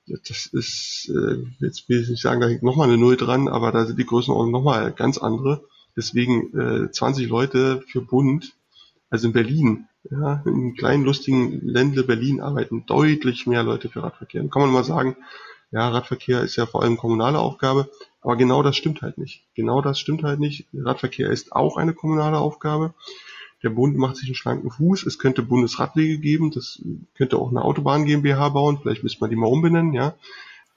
[0.07, 3.73] das ist, äh, jetzt will ich nicht sagen, da hängt nochmal eine Null dran, aber
[3.73, 5.65] da sind die Größenordnung nochmal ganz andere.
[5.97, 8.53] Deswegen äh, 20 Leute für Bund,
[9.11, 14.43] also in Berlin, ja, im kleinen lustigen Ländle Berlin arbeiten deutlich mehr Leute für Radverkehr.
[14.43, 15.17] Da kann man mal sagen,
[15.71, 17.89] ja, Radverkehr ist ja vor allem kommunale Aufgabe,
[18.23, 19.45] aber genau das stimmt halt nicht.
[19.55, 20.67] Genau das stimmt halt nicht.
[20.73, 22.95] Radverkehr ist auch eine kommunale Aufgabe.
[23.63, 25.05] Der Bund macht sich einen schlanken Fuß.
[25.07, 26.51] Es könnte Bundesradwege geben.
[26.51, 26.81] Das
[27.15, 28.79] könnte auch eine Autobahn GmbH bauen.
[28.81, 30.15] Vielleicht müsste man die mal umbenennen, ja.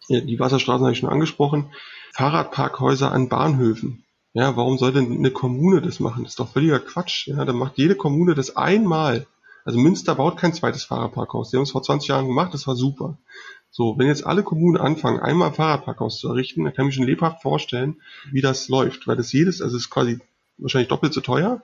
[0.10, 1.72] Die Wasserstraßen habe ich schon angesprochen.
[2.14, 4.04] Fahrradparkhäuser an Bahnhöfen.
[4.34, 6.24] Ja, warum soll denn eine Kommune das machen?
[6.24, 7.28] Das ist doch völliger Quatsch.
[7.28, 9.26] Ja, dann macht jede Kommune das einmal.
[9.64, 11.50] Also Münster baut kein zweites Fahrradparkhaus.
[11.50, 13.18] Die haben es vor 20 Jahren gemacht, das war super.
[13.78, 17.04] So, wenn jetzt alle Kommunen anfangen, einmal ein Fahrradparkhaus zu errichten, dann kann ich mir
[17.04, 19.06] schon lebhaft vorstellen, wie das läuft.
[19.06, 20.22] Weil das jedes, also es ist quasi
[20.58, 21.62] wahrscheinlich doppelt so teuer.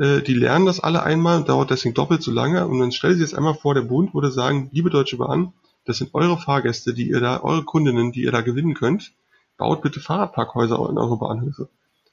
[0.00, 2.66] Äh, die lernen das alle einmal, dauert deswegen doppelt so lange.
[2.66, 5.52] Und dann stell sich jetzt einmal vor, der Bund würde sagen, liebe Deutsche Bahn,
[5.84, 9.12] das sind eure Fahrgäste, die ihr da, eure Kundinnen, die ihr da gewinnen könnt.
[9.58, 11.68] Baut bitte Fahrradparkhäuser in eure Bahnhöfe.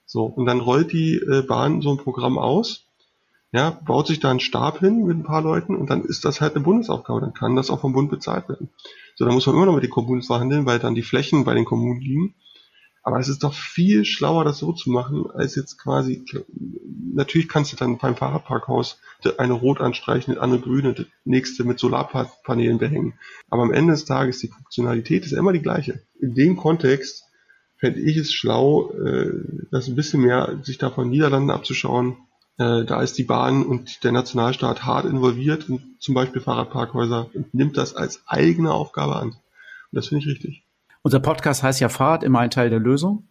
[0.05, 2.85] So, und dann rollt die äh, Bahn so ein Programm aus
[3.56, 6.41] ja, baut sich da ein Stab hin mit ein paar Leuten und dann ist das
[6.41, 7.22] halt eine Bundesaufgabe.
[7.22, 8.70] Dann kann das auch vom Bund bezahlt werden.
[9.15, 11.54] So, dann muss man immer noch mit den Kommunen verhandeln, weil dann die Flächen bei
[11.54, 12.36] den Kommunen liegen.
[13.02, 16.26] Aber es ist doch viel schlauer, das so zu machen, als jetzt quasi,
[17.13, 19.00] natürlich kannst du dann beim Fahrradparkhaus
[19.38, 23.13] eine rot anstreichen, eine grüne, das nächste mit Solarpanelen behängen.
[23.50, 26.02] Aber am Ende des Tages, die Funktionalität ist immer die gleiche.
[26.20, 27.24] In dem Kontext
[27.78, 29.32] fände ich es schlau, äh,
[29.72, 32.18] das ein bisschen mehr sich davon Niederlanden abzuschauen,
[32.58, 37.76] da ist die Bahn und der Nationalstaat hart involviert in zum Beispiel Fahrradparkhäuser und nimmt
[37.78, 39.30] das als eigene Aufgabe an.
[39.30, 39.38] Und
[39.91, 40.63] das finde ich richtig.
[41.02, 43.28] Unser Podcast heißt ja Fahrrad immer ein Teil der Lösung.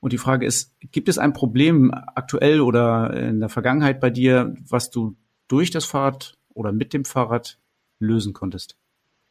[0.00, 4.54] Und die Frage ist, gibt es ein Problem aktuell oder in der Vergangenheit bei dir,
[4.68, 5.16] was du
[5.48, 7.58] durch das Fahrrad oder mit dem Fahrrad
[7.98, 8.76] lösen konntest?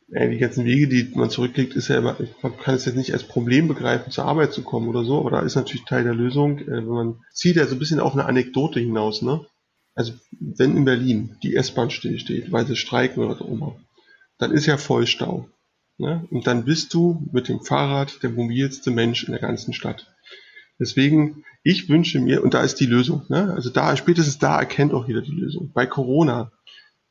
[0.08, 3.24] Die ganzen Wege, die man zurücklegt, ist ja immer, man kann es jetzt nicht als
[3.24, 6.60] Problem begreifen, zur Arbeit zu kommen oder so, aber da ist natürlich Teil der Lösung,
[6.60, 9.46] äh, wenn man zieht ja so ein bisschen auf eine Anekdote hinaus, ne?
[9.96, 13.76] Also, wenn in Berlin die S-Bahn stillsteht, weil sie streiken oder so immer,
[14.38, 15.50] dann ist ja voll Stau.
[15.98, 16.28] Ne?
[16.30, 20.14] Und dann bist du mit dem Fahrrad der mobilste Mensch in der ganzen Stadt.
[20.80, 23.52] Deswegen, ich wünsche mir, und da ist die Lösung, ne?
[23.56, 25.72] also da, spätestens da erkennt auch jeder die Lösung.
[25.74, 26.52] Bei Corona,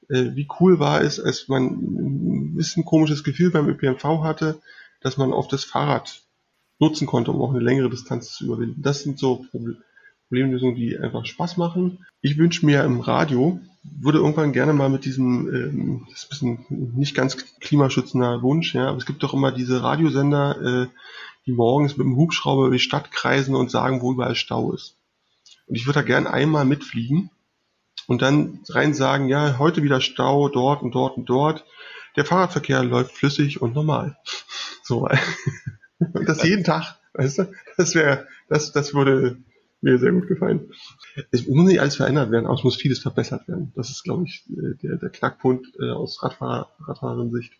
[0.08, 4.60] äh, wie cool war es, als man ein bisschen komisches Gefühl beim ÖPNV hatte,
[5.00, 6.22] dass man auf das Fahrrad
[6.78, 8.82] nutzen konnte, um auch eine längere Distanz zu überwinden.
[8.82, 9.46] Das sind so
[10.28, 12.04] Problemlösungen, die einfach Spaß machen.
[12.20, 16.56] Ich wünsche mir im Radio, würde irgendwann gerne mal mit diesem, ähm, das ist ein
[16.58, 20.86] bisschen nicht ganz klimaschützender Wunsch, ja, aber es gibt doch immer diese Radiosender, äh,
[21.46, 24.96] die morgens mit dem Hubschrauber über die Stadt kreisen und sagen, wo überall Stau ist.
[25.66, 27.30] Und ich würde da gerne einmal mitfliegen
[28.06, 31.64] und dann rein sagen, ja, heute wieder Stau dort und dort und dort.
[32.16, 34.16] Der Fahrradverkehr läuft flüssig und normal.
[34.82, 35.08] So.
[35.98, 37.52] Und das jeden Tag, weißt du?
[37.76, 39.38] Das wäre, das, das würde,
[39.82, 40.70] mir sehr gut gefallen.
[41.30, 43.72] Es muss nicht alles verändert werden, aber es muss vieles verbessert werden.
[43.76, 46.68] Das ist, glaube ich, äh, der, der Knackpunkt äh, aus Radfahrer.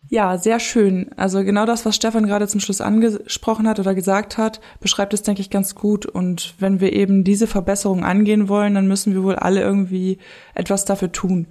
[0.09, 1.11] Ja, sehr schön.
[1.15, 5.23] Also genau das, was Stefan gerade zum Schluss angesprochen hat oder gesagt hat, beschreibt es,
[5.23, 6.05] denke ich, ganz gut.
[6.05, 10.17] Und wenn wir eben diese Verbesserung angehen wollen, dann müssen wir wohl alle irgendwie
[10.55, 11.47] etwas dafür tun.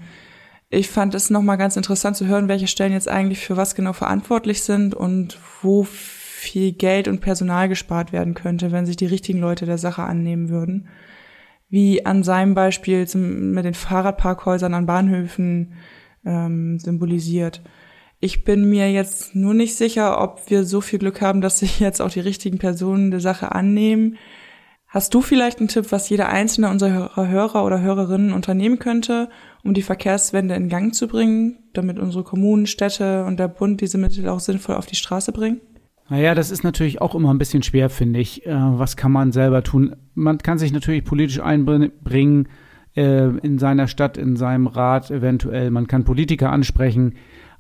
[0.68, 3.92] Ich fand es nochmal ganz interessant zu hören, welche Stellen jetzt eigentlich für was genau
[3.92, 5.86] verantwortlich sind und wo
[6.36, 10.50] viel Geld und Personal gespart werden könnte, wenn sich die richtigen Leute der Sache annehmen
[10.50, 10.88] würden.
[11.68, 15.72] Wie an seinem Beispiel zum, mit den Fahrradparkhäusern an Bahnhöfen
[16.24, 17.62] ähm, symbolisiert.
[18.20, 21.80] Ich bin mir jetzt nur nicht sicher, ob wir so viel Glück haben, dass sich
[21.80, 24.16] jetzt auch die richtigen Personen der Sache annehmen.
[24.86, 29.30] Hast du vielleicht einen Tipp, was jeder einzelne unserer Hörer oder Hörerinnen unternehmen könnte,
[29.64, 33.98] um die Verkehrswende in Gang zu bringen, damit unsere Kommunen, Städte und der Bund diese
[33.98, 35.60] Mittel auch sinnvoll auf die Straße bringen?
[36.08, 38.46] Naja, das ist natürlich auch immer ein bisschen schwer, finde ich.
[38.46, 39.96] Äh, was kann man selber tun?
[40.14, 42.48] Man kann sich natürlich politisch einbringen
[42.94, 45.70] äh, in seiner Stadt, in seinem Rat eventuell.
[45.70, 47.14] Man kann Politiker ansprechen.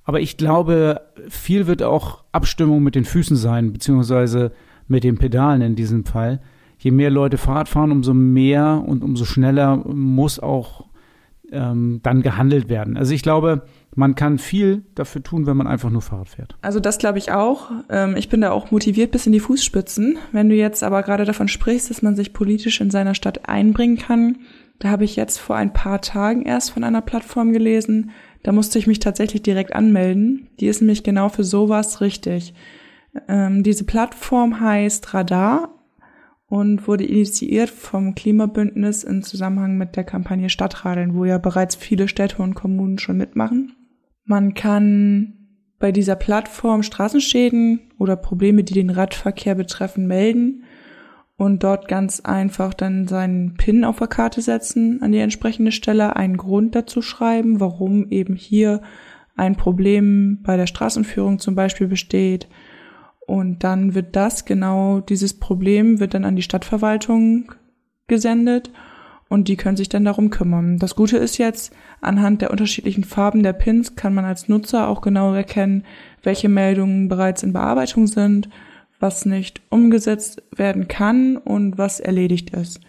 [0.04, 4.52] Aber ich glaube, viel wird auch Abstimmung mit den Füßen sein, beziehungsweise
[4.86, 6.40] mit den Pedalen in diesem Fall.
[6.78, 10.86] Je mehr Leute Fahrrad fahren, umso mehr und umso schneller muss auch
[11.50, 12.96] ähm, dann gehandelt werden.
[12.96, 13.62] Also ich glaube,
[13.96, 16.54] man kann viel dafür tun, wenn man einfach nur Fahrrad fährt.
[16.60, 17.70] Also das glaube ich auch.
[17.88, 20.18] Ähm, ich bin da auch motiviert bis in die Fußspitzen.
[20.32, 23.96] Wenn du jetzt aber gerade davon sprichst, dass man sich politisch in seiner Stadt einbringen
[23.96, 24.36] kann,
[24.78, 28.10] da habe ich jetzt vor ein paar Tagen erst von einer Plattform gelesen.
[28.42, 30.50] Da musste ich mich tatsächlich direkt anmelden.
[30.60, 32.52] Die ist nämlich genau für sowas richtig.
[33.28, 35.70] Ähm, diese Plattform heißt Radar
[36.48, 42.08] und wurde initiiert vom Klimabündnis in Zusammenhang mit der Kampagne Stadtradeln, wo ja bereits viele
[42.08, 43.72] Städte und Kommunen schon mitmachen.
[44.26, 45.34] Man kann
[45.78, 50.64] bei dieser Plattform Straßenschäden oder Probleme, die den Radverkehr betreffen, melden
[51.36, 56.16] und dort ganz einfach dann seinen PIN auf der Karte setzen an die entsprechende Stelle,
[56.16, 58.82] einen Grund dazu schreiben, warum eben hier
[59.36, 62.48] ein Problem bei der Straßenführung zum Beispiel besteht.
[63.26, 67.52] Und dann wird das genau, dieses Problem wird dann an die Stadtverwaltung
[68.08, 68.70] gesendet
[69.28, 70.78] und die können sich dann darum kümmern.
[70.78, 75.00] Das Gute ist jetzt, anhand der unterschiedlichen Farben der Pins kann man als Nutzer auch
[75.00, 75.84] genau erkennen,
[76.22, 78.48] welche Meldungen bereits in Bearbeitung sind,
[79.00, 82.80] was nicht umgesetzt werden kann und was erledigt ist.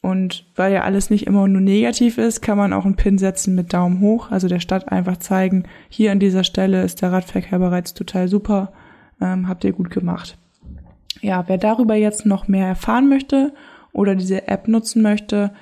[0.00, 3.54] Und weil ja alles nicht immer nur negativ ist, kann man auch einen Pin setzen
[3.54, 7.58] mit Daumen hoch, also der Stadt einfach zeigen, hier an dieser Stelle ist der Radverkehr
[7.58, 8.72] bereits total super
[9.20, 10.36] ähm, habt ihr gut gemacht.
[11.20, 13.52] Ja, wer darüber jetzt noch mehr erfahren möchte
[13.92, 15.52] oder diese App nutzen möchte,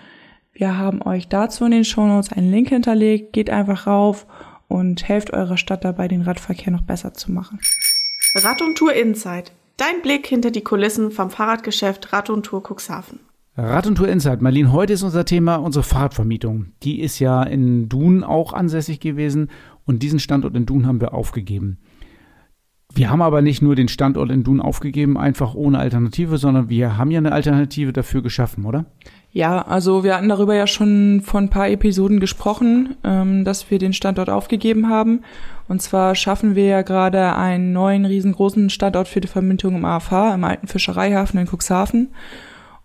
[0.52, 3.32] wir haben euch dazu in den Shownotes einen Link hinterlegt.
[3.32, 4.26] Geht einfach rauf
[4.68, 7.58] und helft eurer Stadt dabei, den Radverkehr noch besser zu machen.
[8.34, 9.52] Rad und Tour Insight.
[9.76, 13.20] Dein Blick hinter die Kulissen vom Fahrradgeschäft Rad und Tour Cuxhaven.
[13.56, 14.40] Rad und Tour Insight.
[14.40, 16.66] Marlene, heute ist unser Thema unsere Fahrradvermietung.
[16.82, 19.50] Die ist ja in Dun auch ansässig gewesen
[19.84, 21.78] und diesen Standort in Dun haben wir aufgegeben.
[22.94, 26.98] Wir haben aber nicht nur den Standort in Dun aufgegeben, einfach ohne Alternative, sondern wir
[26.98, 28.85] haben ja eine Alternative dafür geschaffen, oder?
[29.33, 33.78] Ja, also wir hatten darüber ja schon vor ein paar Episoden gesprochen, ähm, dass wir
[33.78, 35.22] den Standort aufgegeben haben.
[35.68, 40.35] Und zwar schaffen wir ja gerade einen neuen riesengroßen Standort für die Vermietung im AFH,
[40.35, 42.09] im alten Fischereihafen in Cuxhaven.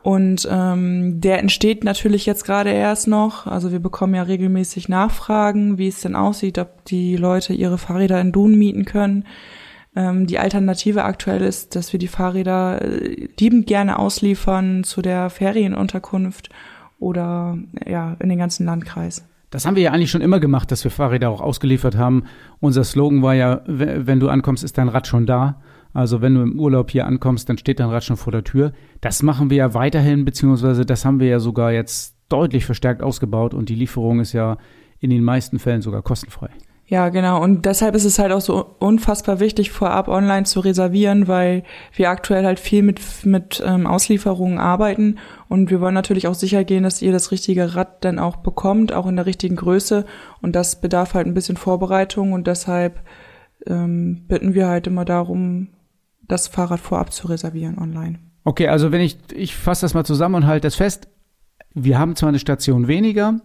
[0.03, 3.45] Und ähm, der entsteht natürlich jetzt gerade erst noch.
[3.45, 8.21] Also wir bekommen ja regelmäßig Nachfragen, wie es denn aussieht, ob die Leute ihre Fahrräder
[8.21, 9.25] in Dun mieten können
[9.97, 15.31] ähm, die Alternative aktuell ist, dass wir die Fahrräder äh, liebend gerne ausliefern zu der
[15.31, 16.49] Ferienunterkunft
[16.99, 19.27] oder ja, in den ganzen Landkreis.
[19.49, 22.25] Das haben wir ja eigentlich schon immer gemacht, dass wir Fahrräder auch ausgeliefert haben.
[22.59, 25.61] Unser Slogan war ja, wenn du ankommst, ist dein Rad schon da.
[25.93, 28.73] Also wenn du im Urlaub hier ankommst, dann steht dein Rad schon vor der Tür.
[29.01, 33.55] Das machen wir ja weiterhin, beziehungsweise das haben wir ja sogar jetzt deutlich verstärkt ausgebaut
[33.55, 34.57] und die Lieferung ist ja
[34.99, 36.49] in den meisten Fällen sogar kostenfrei.
[36.89, 37.43] Ja, genau.
[37.43, 42.09] Und deshalb ist es halt auch so unfassbar wichtig, vorab online zu reservieren, weil wir
[42.09, 45.17] aktuell halt viel mit, mit ähm, Auslieferungen arbeiten.
[45.49, 48.93] Und wir wollen natürlich auch sicher gehen, dass ihr das richtige Rad dann auch bekommt,
[48.93, 50.05] auch in der richtigen Größe.
[50.41, 52.31] Und das bedarf halt ein bisschen Vorbereitung.
[52.31, 53.01] Und deshalb
[53.65, 55.67] ähm, bitten wir halt immer darum,
[56.25, 58.19] das Fahrrad vorab zu reservieren online.
[58.45, 61.09] Okay, also wenn ich, ich fasse das mal zusammen und halte das fest.
[61.73, 63.41] Wir haben zwar eine Station weniger,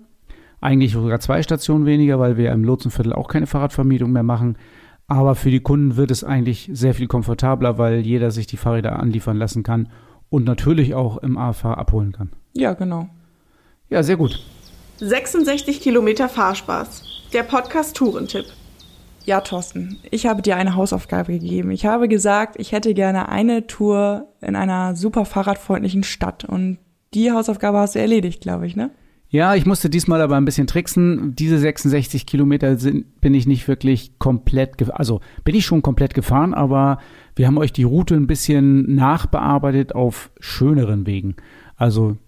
[0.63, 4.57] eigentlich sogar zwei Stationen weniger, weil wir im Lotsenviertel auch keine Fahrradvermietung mehr machen.
[5.09, 8.99] Aber für die Kunden wird es eigentlich sehr viel komfortabler, weil jeder sich die Fahrräder
[8.99, 9.89] anliefern lassen kann
[10.31, 12.31] und natürlich auch im AFH abholen kann.
[12.55, 13.09] Ja, genau.
[13.91, 14.43] Ja, sehr gut.
[14.99, 17.29] 66 Kilometer Fahrspaß.
[17.33, 18.47] Der Podcast Tourentipp.
[19.25, 21.71] Ja, Thorsten, ich habe dir eine Hausaufgabe gegeben.
[21.71, 26.79] Ich habe gesagt, ich hätte gerne eine Tour in einer super fahrradfreundlichen Stadt und
[27.15, 28.91] Die Hausaufgabe hast du erledigt, glaube ich, ne?
[29.33, 31.35] Ja, ich musste diesmal aber ein bisschen tricksen.
[31.35, 36.53] Diese 66 Kilometer sind, bin ich nicht wirklich komplett, also bin ich schon komplett gefahren,
[36.53, 36.99] aber
[37.35, 41.37] wir haben euch die Route ein bisschen nachbearbeitet auf schöneren Wegen.
[41.77, 42.19] Also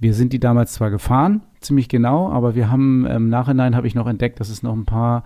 [0.00, 3.94] wir sind die damals zwar gefahren, ziemlich genau, aber wir haben im Nachhinein habe ich
[3.94, 5.22] noch entdeckt, dass es noch ein paar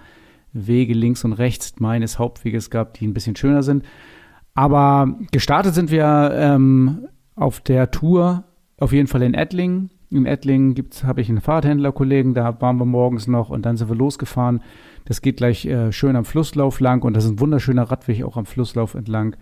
[0.52, 3.86] Wege links und rechts meines Hauptweges gab, die ein bisschen schöner sind.
[4.52, 8.44] Aber gestartet sind wir ähm, auf der Tour
[8.76, 9.88] auf jeden Fall in Ettlingen.
[10.12, 13.96] In Ettlingen habe ich einen Fahrradhändlerkollegen, da waren wir morgens noch und dann sind wir
[13.96, 14.62] losgefahren.
[15.06, 18.36] Das geht gleich äh, schön am Flusslauf lang und das ist ein wunderschöner Radweg auch
[18.36, 19.36] am Flusslauf entlang.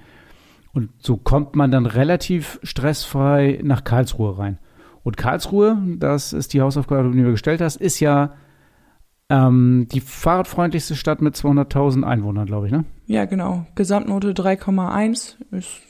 [0.72, 4.59] Und so kommt man dann relativ stressfrei nach Karlsruhe rein.
[5.02, 8.35] Und Karlsruhe, das ist die Hausaufgabe, die du mir gestellt hast, ist ja
[9.28, 12.85] ähm, die fahrradfreundlichste Stadt mit 200.000 Einwohnern, glaube ich, ne?
[13.06, 13.66] Ja, genau.
[13.74, 15.89] Gesamtnote 3,1 ist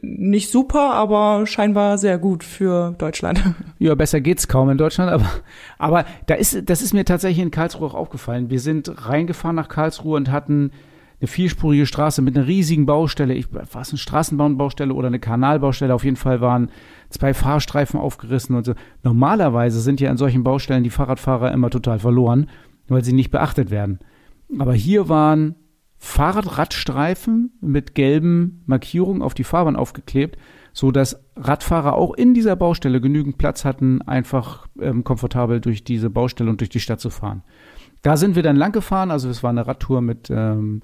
[0.00, 3.42] nicht super, aber scheinbar sehr gut für Deutschland.
[3.78, 5.30] Ja, besser geht's kaum in Deutschland, aber,
[5.76, 8.48] aber da ist, das ist mir tatsächlich in Karlsruhe auch aufgefallen.
[8.48, 10.70] Wir sind reingefahren nach Karlsruhe und hatten
[11.20, 13.34] eine vierspurige Straße mit einer riesigen Baustelle.
[13.34, 15.94] Ich, war es eine Straßenbahnbaustelle oder eine Kanalbaustelle?
[15.94, 16.70] Auf jeden Fall waren
[17.10, 18.74] zwei Fahrstreifen aufgerissen und so.
[19.02, 22.48] Normalerweise sind ja an solchen Baustellen die Fahrradfahrer immer total verloren,
[22.88, 23.98] weil sie nicht beachtet werden.
[24.58, 25.54] Aber hier waren
[25.98, 30.36] Fahrradradstreifen mit gelben Markierungen auf die Fahrbahn aufgeklebt,
[30.72, 36.10] so dass Radfahrer auch in dieser Baustelle genügend Platz hatten, einfach ähm, komfortabel durch diese
[36.10, 37.42] Baustelle und durch die Stadt zu fahren.
[38.02, 40.82] Da sind wir dann lang gefahren, also es war eine Radtour mit, ähm,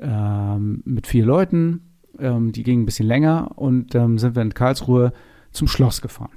[0.00, 4.52] ähm, mit vier Leuten, ähm, die ging ein bisschen länger und ähm, sind wir in
[4.52, 5.12] Karlsruhe
[5.52, 6.32] zum Schloss gefahren.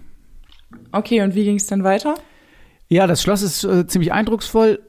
[0.91, 2.15] Okay, und wie ging es dann weiter?
[2.89, 4.79] Ja, das Schloss ist äh, ziemlich eindrucksvoll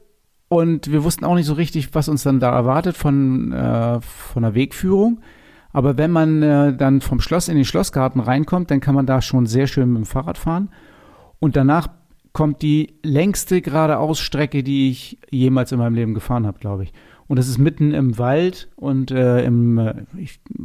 [0.47, 4.43] und wir wussten auch nicht so richtig, was uns dann da erwartet von, äh, von
[4.43, 5.21] der Wegführung.
[5.73, 9.21] Aber wenn man äh, dann vom Schloss in den Schlossgarten reinkommt, dann kann man da
[9.21, 10.69] schon sehr schön mit dem Fahrrad fahren.
[11.39, 11.87] Und danach
[12.31, 16.93] kommt die längste geradeausstrecke, die ich jemals in meinem Leben gefahren habe, glaube ich.
[17.27, 19.95] Und das ist mitten im Wald und äh, im äh,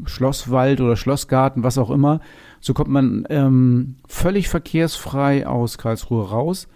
[0.04, 2.20] Schlosswald oder Schlossgarten, was auch immer.
[2.60, 6.68] So kommt man ähm, völlig verkehrsfrei aus Karlsruhe raus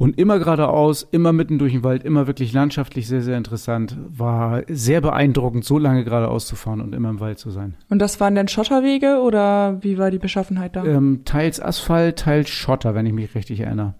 [0.00, 3.98] und immer geradeaus, immer mitten durch den Wald, immer wirklich landschaftlich sehr, sehr interessant.
[4.08, 7.74] War sehr beeindruckend, so lange geradeaus zu fahren und immer im Wald zu sein.
[7.90, 10.86] Und das waren denn Schotterwege oder wie war die Beschaffenheit da?
[10.86, 13.92] Ähm, teils Asphalt, teils Schotter, wenn ich mich richtig erinnere.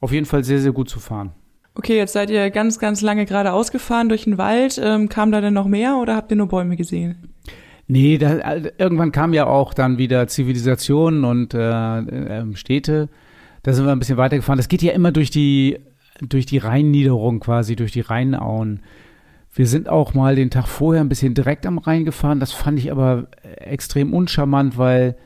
[0.00, 1.32] Auf jeden Fall sehr, sehr gut zu fahren.
[1.74, 4.78] Okay, jetzt seid ihr ganz, ganz lange geradeaus gefahren durch den Wald.
[4.84, 7.32] Ähm, kam da denn noch mehr oder habt ihr nur Bäume gesehen?
[7.86, 13.08] Nee, da, äh, irgendwann kam ja auch dann wieder Zivilisation und äh, äh, Städte.
[13.62, 14.58] Da sind wir ein bisschen weitergefahren.
[14.58, 15.78] Das geht ja immer durch die,
[16.20, 18.80] durch die Rheinniederung quasi, durch die Rheinauen.
[19.52, 22.40] Wir sind auch mal den Tag vorher ein bisschen direkt am Rhein gefahren.
[22.40, 25.16] Das fand ich aber extrem uncharmant, weil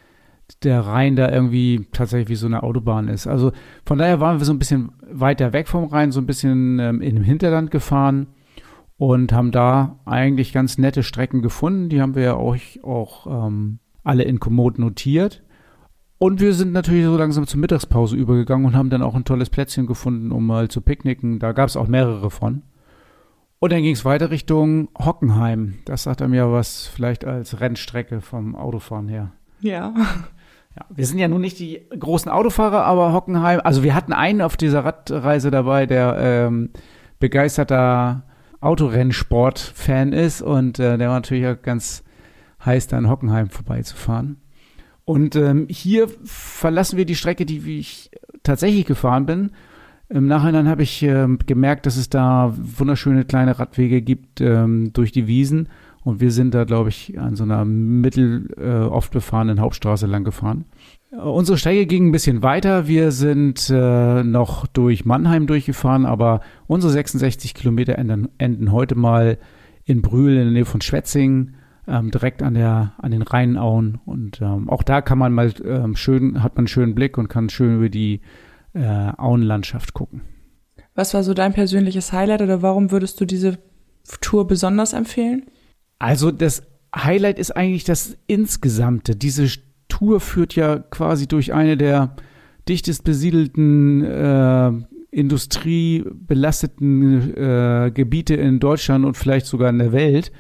[0.62, 3.27] der Rhein da irgendwie tatsächlich wie so eine Autobahn ist.
[3.27, 3.53] Also
[3.85, 7.01] von daher waren wir so ein bisschen weiter weg vom Rhein, so ein bisschen ähm,
[7.01, 8.29] in dem Hinterland gefahren
[8.97, 11.88] und haben da eigentlich ganz nette Strecken gefunden.
[11.88, 15.42] Die haben wir ja auch, auch ähm, alle in Komoot notiert.
[16.18, 19.50] Und wir sind natürlich so langsam zur Mittagspause übergegangen und haben dann auch ein tolles
[19.50, 21.38] Plätzchen gefunden, um mal zu picknicken.
[21.38, 22.62] Da gab es auch mehrere von.
[23.59, 25.79] Und dann ging es weiter Richtung Hockenheim.
[25.87, 29.33] Das sagt er mir was vielleicht als Rennstrecke vom Autofahren her.
[29.61, 29.94] Ja.
[30.77, 34.40] Ja, wir sind ja nun nicht die großen Autofahrer, aber Hockenheim, also wir hatten einen
[34.40, 36.70] auf dieser Radreise dabei, der ähm,
[37.20, 38.24] begeisterter
[38.61, 42.03] Autorennsport-Fan ist und äh, der war natürlich auch ganz
[42.64, 44.40] heiß, da in Hockenheim vorbeizufahren.
[45.05, 48.11] Und ähm, hier verlassen wir die Strecke, die ich
[48.43, 49.51] tatsächlich gefahren bin.
[50.09, 55.12] Im Nachhinein habe ich ähm, gemerkt, dass es da wunderschöne kleine Radwege gibt ähm, durch
[55.12, 55.69] die Wiesen.
[56.05, 60.25] Und wir sind da, glaube ich, an so einer mittel äh, oft befahrenen Hauptstraße lang
[60.25, 60.67] gefahren.
[61.11, 62.87] Äh, unsere Strecke ging ein bisschen weiter.
[62.87, 69.38] Wir sind äh, noch durch Mannheim durchgefahren, aber unsere 66 Kilometer enden, enden heute mal
[69.85, 74.40] in Brühl in der Nähe von Schwetzingen ähm, direkt an der an den Rheinauen und
[74.40, 77.49] ähm, auch da kann man mal ähm, schön hat man einen schönen Blick und kann
[77.49, 78.20] schön über die
[78.75, 80.23] äh, Auenlandschaft gucken.
[80.94, 83.59] Was war so dein persönliches Highlight oder warum würdest du diese
[84.20, 85.47] Tour besonders empfehlen?
[85.99, 86.62] Also das
[86.94, 89.16] Highlight ist eigentlich das insgesamte.
[89.16, 89.49] Diese
[89.88, 92.16] Tour führt ja quasi durch eine der
[92.68, 94.73] dichtest besiedelten äh,
[95.11, 100.33] industriebelasteten äh, Gebiete in Deutschland und vielleicht sogar in der Welt.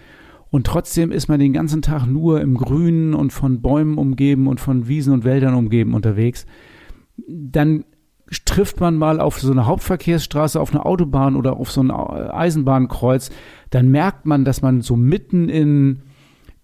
[0.54, 4.60] Und trotzdem ist man den ganzen Tag nur im Grünen und von Bäumen umgeben und
[4.60, 6.46] von Wiesen und Wäldern umgeben unterwegs.
[7.26, 7.84] Dann
[8.44, 13.32] trifft man mal auf so eine Hauptverkehrsstraße, auf eine Autobahn oder auf so ein Eisenbahnkreuz,
[13.70, 16.02] dann merkt man, dass man so mitten in,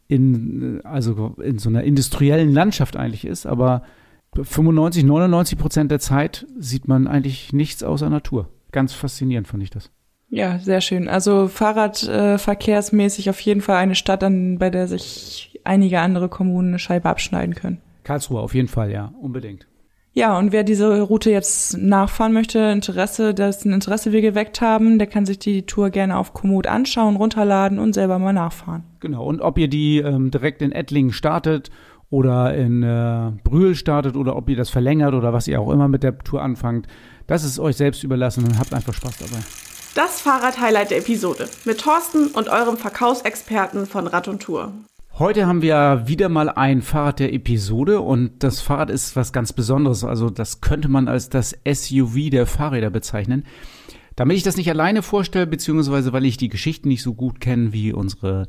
[0.07, 3.83] in, also in so einer industriellen Landschaft eigentlich ist, aber
[4.41, 8.51] 95, 99 Prozent der Zeit sieht man eigentlich nichts außer Natur.
[8.71, 9.91] Ganz faszinierend fand ich das.
[10.31, 11.09] Ja, sehr schön.
[11.09, 16.69] Also Fahrradverkehrsmäßig äh, auf jeden Fall eine Stadt, an, bei der sich einige andere Kommunen
[16.69, 17.79] eine Scheibe abschneiden können.
[18.05, 19.67] Karlsruhe auf jeden Fall, ja, unbedingt.
[20.13, 25.07] Ja, und wer diese Route jetzt nachfahren möchte, Interesse, dessen Interesse wir geweckt haben, der
[25.07, 28.83] kann sich die Tour gerne auf Komoot anschauen, runterladen und selber mal nachfahren.
[28.99, 31.71] Genau, und ob ihr die ähm, direkt in Ettlingen startet
[32.09, 35.87] oder in äh, Brühl startet oder ob ihr das verlängert oder was ihr auch immer
[35.87, 36.89] mit der Tour anfangt,
[37.29, 39.43] das ist euch selbst überlassen und habt einfach Spaß dabei.
[39.95, 44.73] Das Fahrrad-Highlight der Episode mit Thorsten und eurem Verkaufsexperten von Rad und Tour.
[45.19, 49.53] Heute haben wir wieder mal ein Fahrrad der Episode und das Fahrrad ist was ganz
[49.53, 50.05] Besonderes.
[50.05, 53.45] Also das könnte man als das SUV der Fahrräder bezeichnen.
[54.15, 57.73] Damit ich das nicht alleine vorstelle, beziehungsweise weil ich die Geschichten nicht so gut kenne
[57.73, 58.47] wie unsere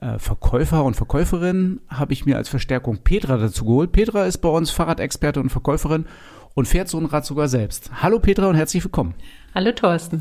[0.00, 3.92] äh, Verkäufer und Verkäuferinnen, habe ich mir als Verstärkung Petra dazu geholt.
[3.92, 6.06] Petra ist bei uns Fahrradexperte und Verkäuferin
[6.54, 7.90] und fährt so ein Rad sogar selbst.
[8.02, 9.14] Hallo Petra und herzlich willkommen.
[9.54, 10.18] Hallo Thorsten.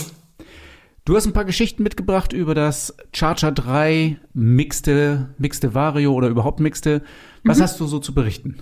[1.04, 6.60] Du hast ein paar Geschichten mitgebracht über das Charger 3 Mixte, Mixte Vario oder überhaupt
[6.60, 7.02] Mixte.
[7.43, 7.64] Was mhm.
[7.64, 8.60] hast du so zu berichten?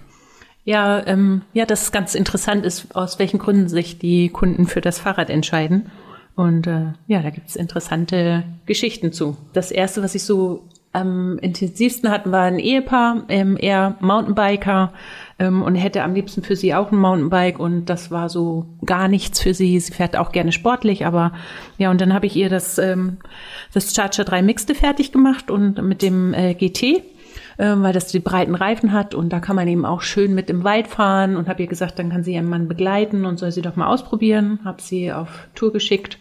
[0.63, 4.81] Ja, ähm, ja, das ist ganz interessant ist, aus welchen Gründen sich die Kunden für
[4.81, 5.91] das Fahrrad entscheiden.
[6.35, 9.35] Und äh, ja, da gibt es interessante Geschichten zu.
[9.51, 14.91] Das erste, was ich so am intensivsten hatten, war ein Ehepaar, ähm, er Mountainbiker
[15.37, 19.07] ähm, und hätte am liebsten für sie auch ein Mountainbike und das war so gar
[19.07, 19.79] nichts für sie.
[19.79, 21.33] Sie fährt auch gerne sportlich, aber
[21.77, 23.17] ja, und dann habe ich ihr das, ähm,
[23.73, 27.03] das Charger 3 Mixte fertig gemacht und mit dem äh, GT
[27.59, 30.49] ähm, weil das die breiten Reifen hat und da kann man eben auch schön mit
[30.49, 33.51] im Wald fahren und habe ihr gesagt, dann kann sie ihren Mann begleiten und soll
[33.51, 34.59] sie doch mal ausprobieren.
[34.63, 36.17] Habe sie auf Tour geschickt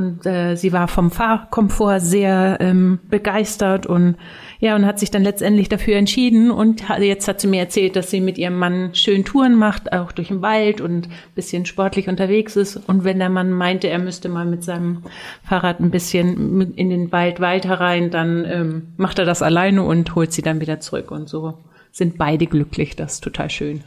[0.00, 4.16] und äh, sie war vom Fahrkomfort sehr ähm, begeistert und
[4.60, 6.50] ja, und hat sich dann letztendlich dafür entschieden.
[6.50, 10.12] Und jetzt hat sie mir erzählt, dass sie mit ihrem Mann schön Touren macht, auch
[10.12, 12.76] durch den Wald und bisschen sportlich unterwegs ist.
[12.76, 15.02] Und wenn der Mann meinte, er müsste mal mit seinem
[15.42, 20.14] Fahrrad ein bisschen in den Wald weiter rein, dann ähm, macht er das alleine und
[20.14, 21.10] holt sie dann wieder zurück.
[21.10, 21.58] Und so
[21.92, 22.96] sind beide glücklich.
[22.96, 23.82] Das ist total schön.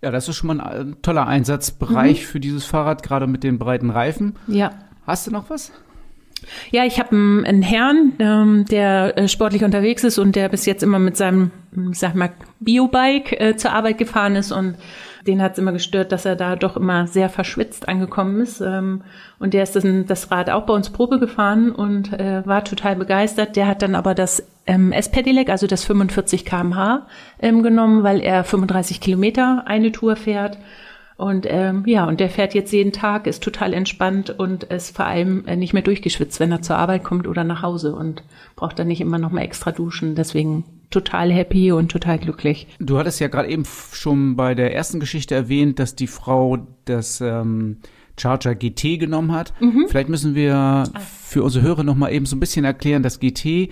[0.00, 2.26] Ja, das ist schon mal ein toller Einsatzbereich mhm.
[2.26, 4.36] für dieses Fahrrad, gerade mit den breiten Reifen.
[4.46, 4.70] Ja.
[5.08, 5.72] Hast du noch was?
[6.70, 10.82] Ja, ich habe einen, Herrn, ähm, der äh, sportlich unterwegs ist und der bis jetzt
[10.82, 11.50] immer mit seinem,
[11.92, 12.30] sag mal,
[12.60, 14.76] Biobike äh, zur Arbeit gefahren ist und
[15.26, 18.60] den hat es immer gestört, dass er da doch immer sehr verschwitzt angekommen ist.
[18.60, 19.02] Ähm,
[19.38, 22.94] und der ist das, das Rad auch bei uns Probe gefahren und äh, war total
[22.94, 23.56] begeistert.
[23.56, 27.06] Der hat dann aber das ähm, S-Pedelec, also das 45 kmh,
[27.40, 30.58] ähm, genommen, weil er 35 Kilometer eine Tour fährt
[31.18, 35.04] und ähm, ja, und der fährt jetzt jeden Tag, ist total entspannt und ist vor
[35.04, 38.22] allem äh, nicht mehr durchgeschwitzt, wenn er zur Arbeit kommt oder nach Hause und
[38.54, 40.14] braucht dann nicht immer noch mal extra duschen.
[40.14, 42.68] Deswegen total happy und total glücklich.
[42.78, 47.20] Du hattest ja gerade eben schon bei der ersten Geschichte erwähnt, dass die Frau das
[47.20, 47.78] ähm,
[48.16, 49.52] Charger GT genommen hat.
[49.60, 49.86] Mhm.
[49.88, 53.70] Vielleicht müssen wir für unsere Hörer noch mal eben so ein bisschen erklären, dass GT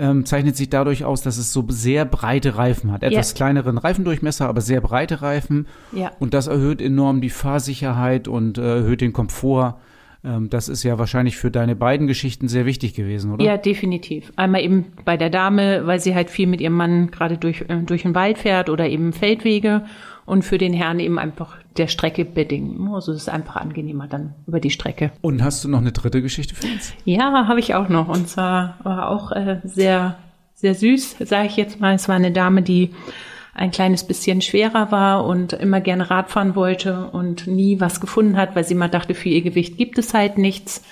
[0.00, 3.02] ähm, zeichnet sich dadurch aus, dass es so sehr breite Reifen hat.
[3.02, 3.36] Etwas ja.
[3.36, 5.68] kleineren Reifendurchmesser, aber sehr breite Reifen.
[5.92, 6.12] Ja.
[6.18, 9.78] Und das erhöht enorm die Fahrsicherheit und äh, erhöht den Komfort.
[10.24, 13.44] Ähm, das ist ja wahrscheinlich für deine beiden Geschichten sehr wichtig gewesen, oder?
[13.44, 14.32] Ja, definitiv.
[14.36, 17.76] Einmal eben bei der Dame, weil sie halt viel mit ihrem Mann gerade durch, äh,
[17.84, 19.84] durch den Wald fährt oder eben Feldwege
[20.26, 22.92] und für den Herrn eben einfach der Strecke bedingen.
[22.92, 25.12] Also es ist einfach angenehmer dann über die Strecke.
[25.20, 26.92] Und hast du noch eine dritte Geschichte für uns?
[27.04, 28.08] Ja, habe ich auch noch.
[28.08, 30.16] Und zwar war auch äh, sehr,
[30.54, 31.94] sehr süß, sage ich jetzt mal.
[31.94, 32.90] Es war eine Dame, die
[33.54, 38.54] ein kleines bisschen schwerer war und immer gerne Radfahren wollte und nie was gefunden hat,
[38.54, 40.82] weil sie mal dachte, für ihr Gewicht gibt es halt nichts.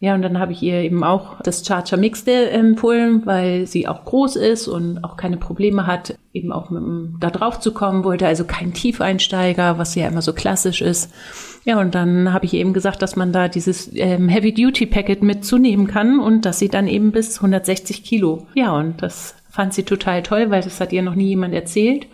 [0.00, 4.04] Ja, und dann habe ich ihr eben auch das Charger Mixte empfohlen, weil sie auch
[4.04, 8.04] groß ist und auch keine Probleme hat, eben auch mit dem, da drauf zu kommen
[8.04, 11.12] wollte, also kein Tiefeinsteiger, was ja immer so klassisch ist.
[11.64, 15.24] Ja, und dann habe ich eben gesagt, dass man da dieses ähm, Heavy Duty Packet
[15.24, 18.46] mitzunehmen kann und dass sie dann eben bis 160 Kilo.
[18.54, 22.06] Ja, und das fand sie total toll, weil das hat ihr noch nie jemand erzählt.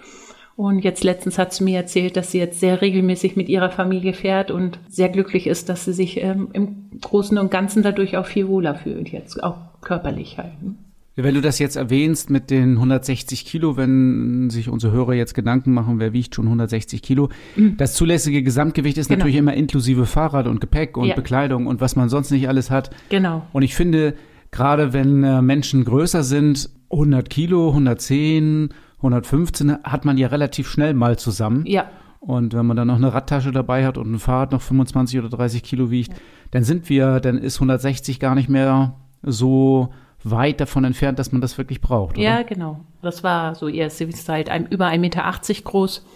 [0.57, 4.13] Und jetzt letztens hat sie mir erzählt, dass sie jetzt sehr regelmäßig mit ihrer Familie
[4.13, 8.27] fährt und sehr glücklich ist, dass sie sich ähm, im Großen und Ganzen dadurch auch
[8.27, 10.63] viel wohler fühlt, jetzt auch körperlich halt.
[10.63, 10.75] Ne?
[11.17, 15.73] Wenn du das jetzt erwähnst mit den 160 Kilo, wenn sich unsere Hörer jetzt Gedanken
[15.73, 17.77] machen, wer wiegt schon 160 Kilo, mhm.
[17.77, 19.19] das zulässige Gesamtgewicht ist genau.
[19.19, 21.15] natürlich immer inklusive Fahrrad und Gepäck und ja.
[21.15, 22.91] Bekleidung und was man sonst nicht alles hat.
[23.11, 23.47] Genau.
[23.53, 24.15] Und ich finde,
[24.51, 28.71] gerade wenn äh, Menschen größer sind, 100 Kilo, 110,
[29.05, 31.65] 115 hat man ja relativ schnell mal zusammen.
[31.67, 31.91] Ja.
[32.21, 35.29] Und wenn man dann noch eine Radtasche dabei hat und ein Fahrrad noch 25 oder
[35.29, 36.19] 30 Kilo wiegt, ja.
[36.53, 39.91] dann sind wir, dann ist 160 gar nicht mehr so
[40.23, 42.17] weit davon entfernt, dass man das wirklich braucht.
[42.17, 42.25] Oder?
[42.25, 42.81] Ja, genau.
[43.03, 45.23] Das war so, ihr ist halt über 1,80 Meter
[45.65, 46.07] groß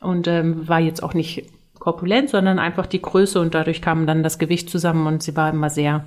[0.00, 4.22] und ähm, war jetzt auch nicht korpulent, sondern einfach die Größe und dadurch kam dann
[4.22, 6.04] das Gewicht zusammen und sie war immer sehr,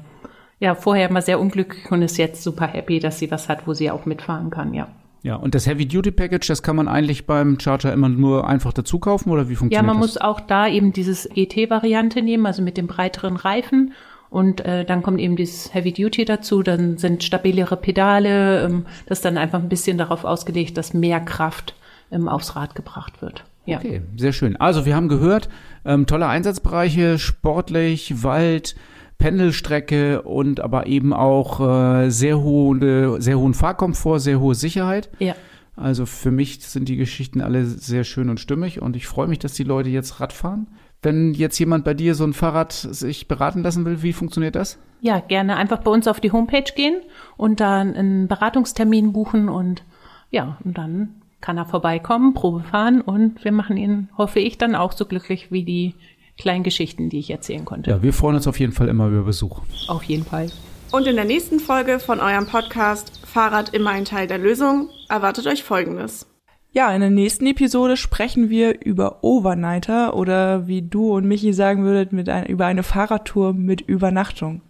[0.59, 3.73] ja, vorher immer sehr unglücklich und ist jetzt super happy, dass sie was hat, wo
[3.73, 4.87] sie auch mitfahren kann, ja.
[5.21, 8.71] Ja, und das Heavy Duty Package, das kann man eigentlich beim Charger immer nur einfach
[8.71, 9.87] dazu kaufen oder wie funktioniert das?
[9.87, 10.15] Ja, man das?
[10.15, 13.93] muss auch da eben dieses GT-Variante nehmen, also mit dem breiteren Reifen.
[14.29, 19.19] Und äh, dann kommt eben dieses Heavy Duty dazu, dann sind stabilere Pedale, ähm, das
[19.19, 21.73] ist dann einfach ein bisschen darauf ausgelegt, dass mehr Kraft
[22.11, 23.43] ähm, aufs Rad gebracht wird.
[23.65, 23.77] Ja.
[23.77, 24.55] Okay, sehr schön.
[24.55, 25.49] Also wir haben gehört,
[25.83, 28.75] ähm, tolle Einsatzbereiche, sportlich, Wald,
[29.19, 35.09] Pendelstrecke und aber eben auch äh, sehr hohe, sehr hohen Fahrkomfort, sehr hohe Sicherheit.
[35.19, 35.35] Ja.
[35.75, 39.39] Also für mich sind die Geschichten alle sehr schön und stimmig und ich freue mich,
[39.39, 40.67] dass die Leute jetzt Rad fahren.
[41.01, 44.79] Wenn jetzt jemand bei dir so ein Fahrrad sich beraten lassen will, wie funktioniert das?
[44.99, 46.95] Ja, gerne einfach bei uns auf die Homepage gehen
[47.37, 49.83] und dann einen Beratungstermin buchen und
[50.31, 54.75] ja, und dann kann er vorbeikommen, Probe fahren und wir machen ihn, hoffe ich, dann
[54.75, 55.95] auch so glücklich wie die
[56.39, 57.91] kleinen Geschichten, die ich erzählen konnte.
[57.91, 59.61] Ja, wir freuen uns auf jeden Fall immer über Besuch.
[59.87, 60.47] Auf jeden Fall.
[60.91, 65.45] Und in der nächsten Folge von eurem Podcast Fahrrad immer ein Teil der Lösung erwartet
[65.45, 66.25] euch Folgendes.
[66.71, 71.83] Ja, in der nächsten Episode sprechen wir über Overnighter oder wie du und Michi sagen
[71.83, 74.61] würdet, mit ein, über eine Fahrradtour mit Übernachtung.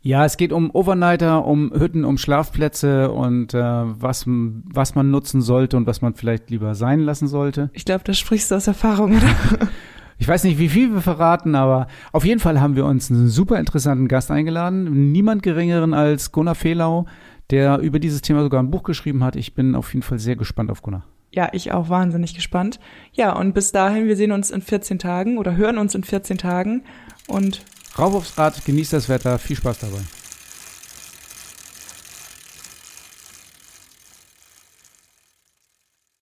[0.00, 5.42] Ja, es geht um Overnighter, um Hütten, um Schlafplätze und äh, was, was man nutzen
[5.42, 7.70] sollte und was man vielleicht lieber sein lassen sollte.
[7.72, 9.68] Ich glaube, da sprichst du aus Erfahrung, oder?
[10.18, 13.28] Ich weiß nicht, wie viel wir verraten, aber auf jeden Fall haben wir uns einen
[13.28, 15.12] super interessanten Gast eingeladen.
[15.12, 17.06] Niemand geringeren als Gunnar Fehlau,
[17.50, 19.36] der über dieses Thema sogar ein Buch geschrieben hat.
[19.36, 21.04] Ich bin auf jeden Fall sehr gespannt auf Gunnar.
[21.30, 22.78] Ja, ich auch wahnsinnig gespannt.
[23.12, 26.36] Ja, und bis dahin, wir sehen uns in 14 Tagen oder hören uns in 14
[26.38, 26.84] Tagen
[27.26, 27.64] und
[27.98, 30.00] Rauf aufs Rad, genießt das Wetter, viel Spaß dabei.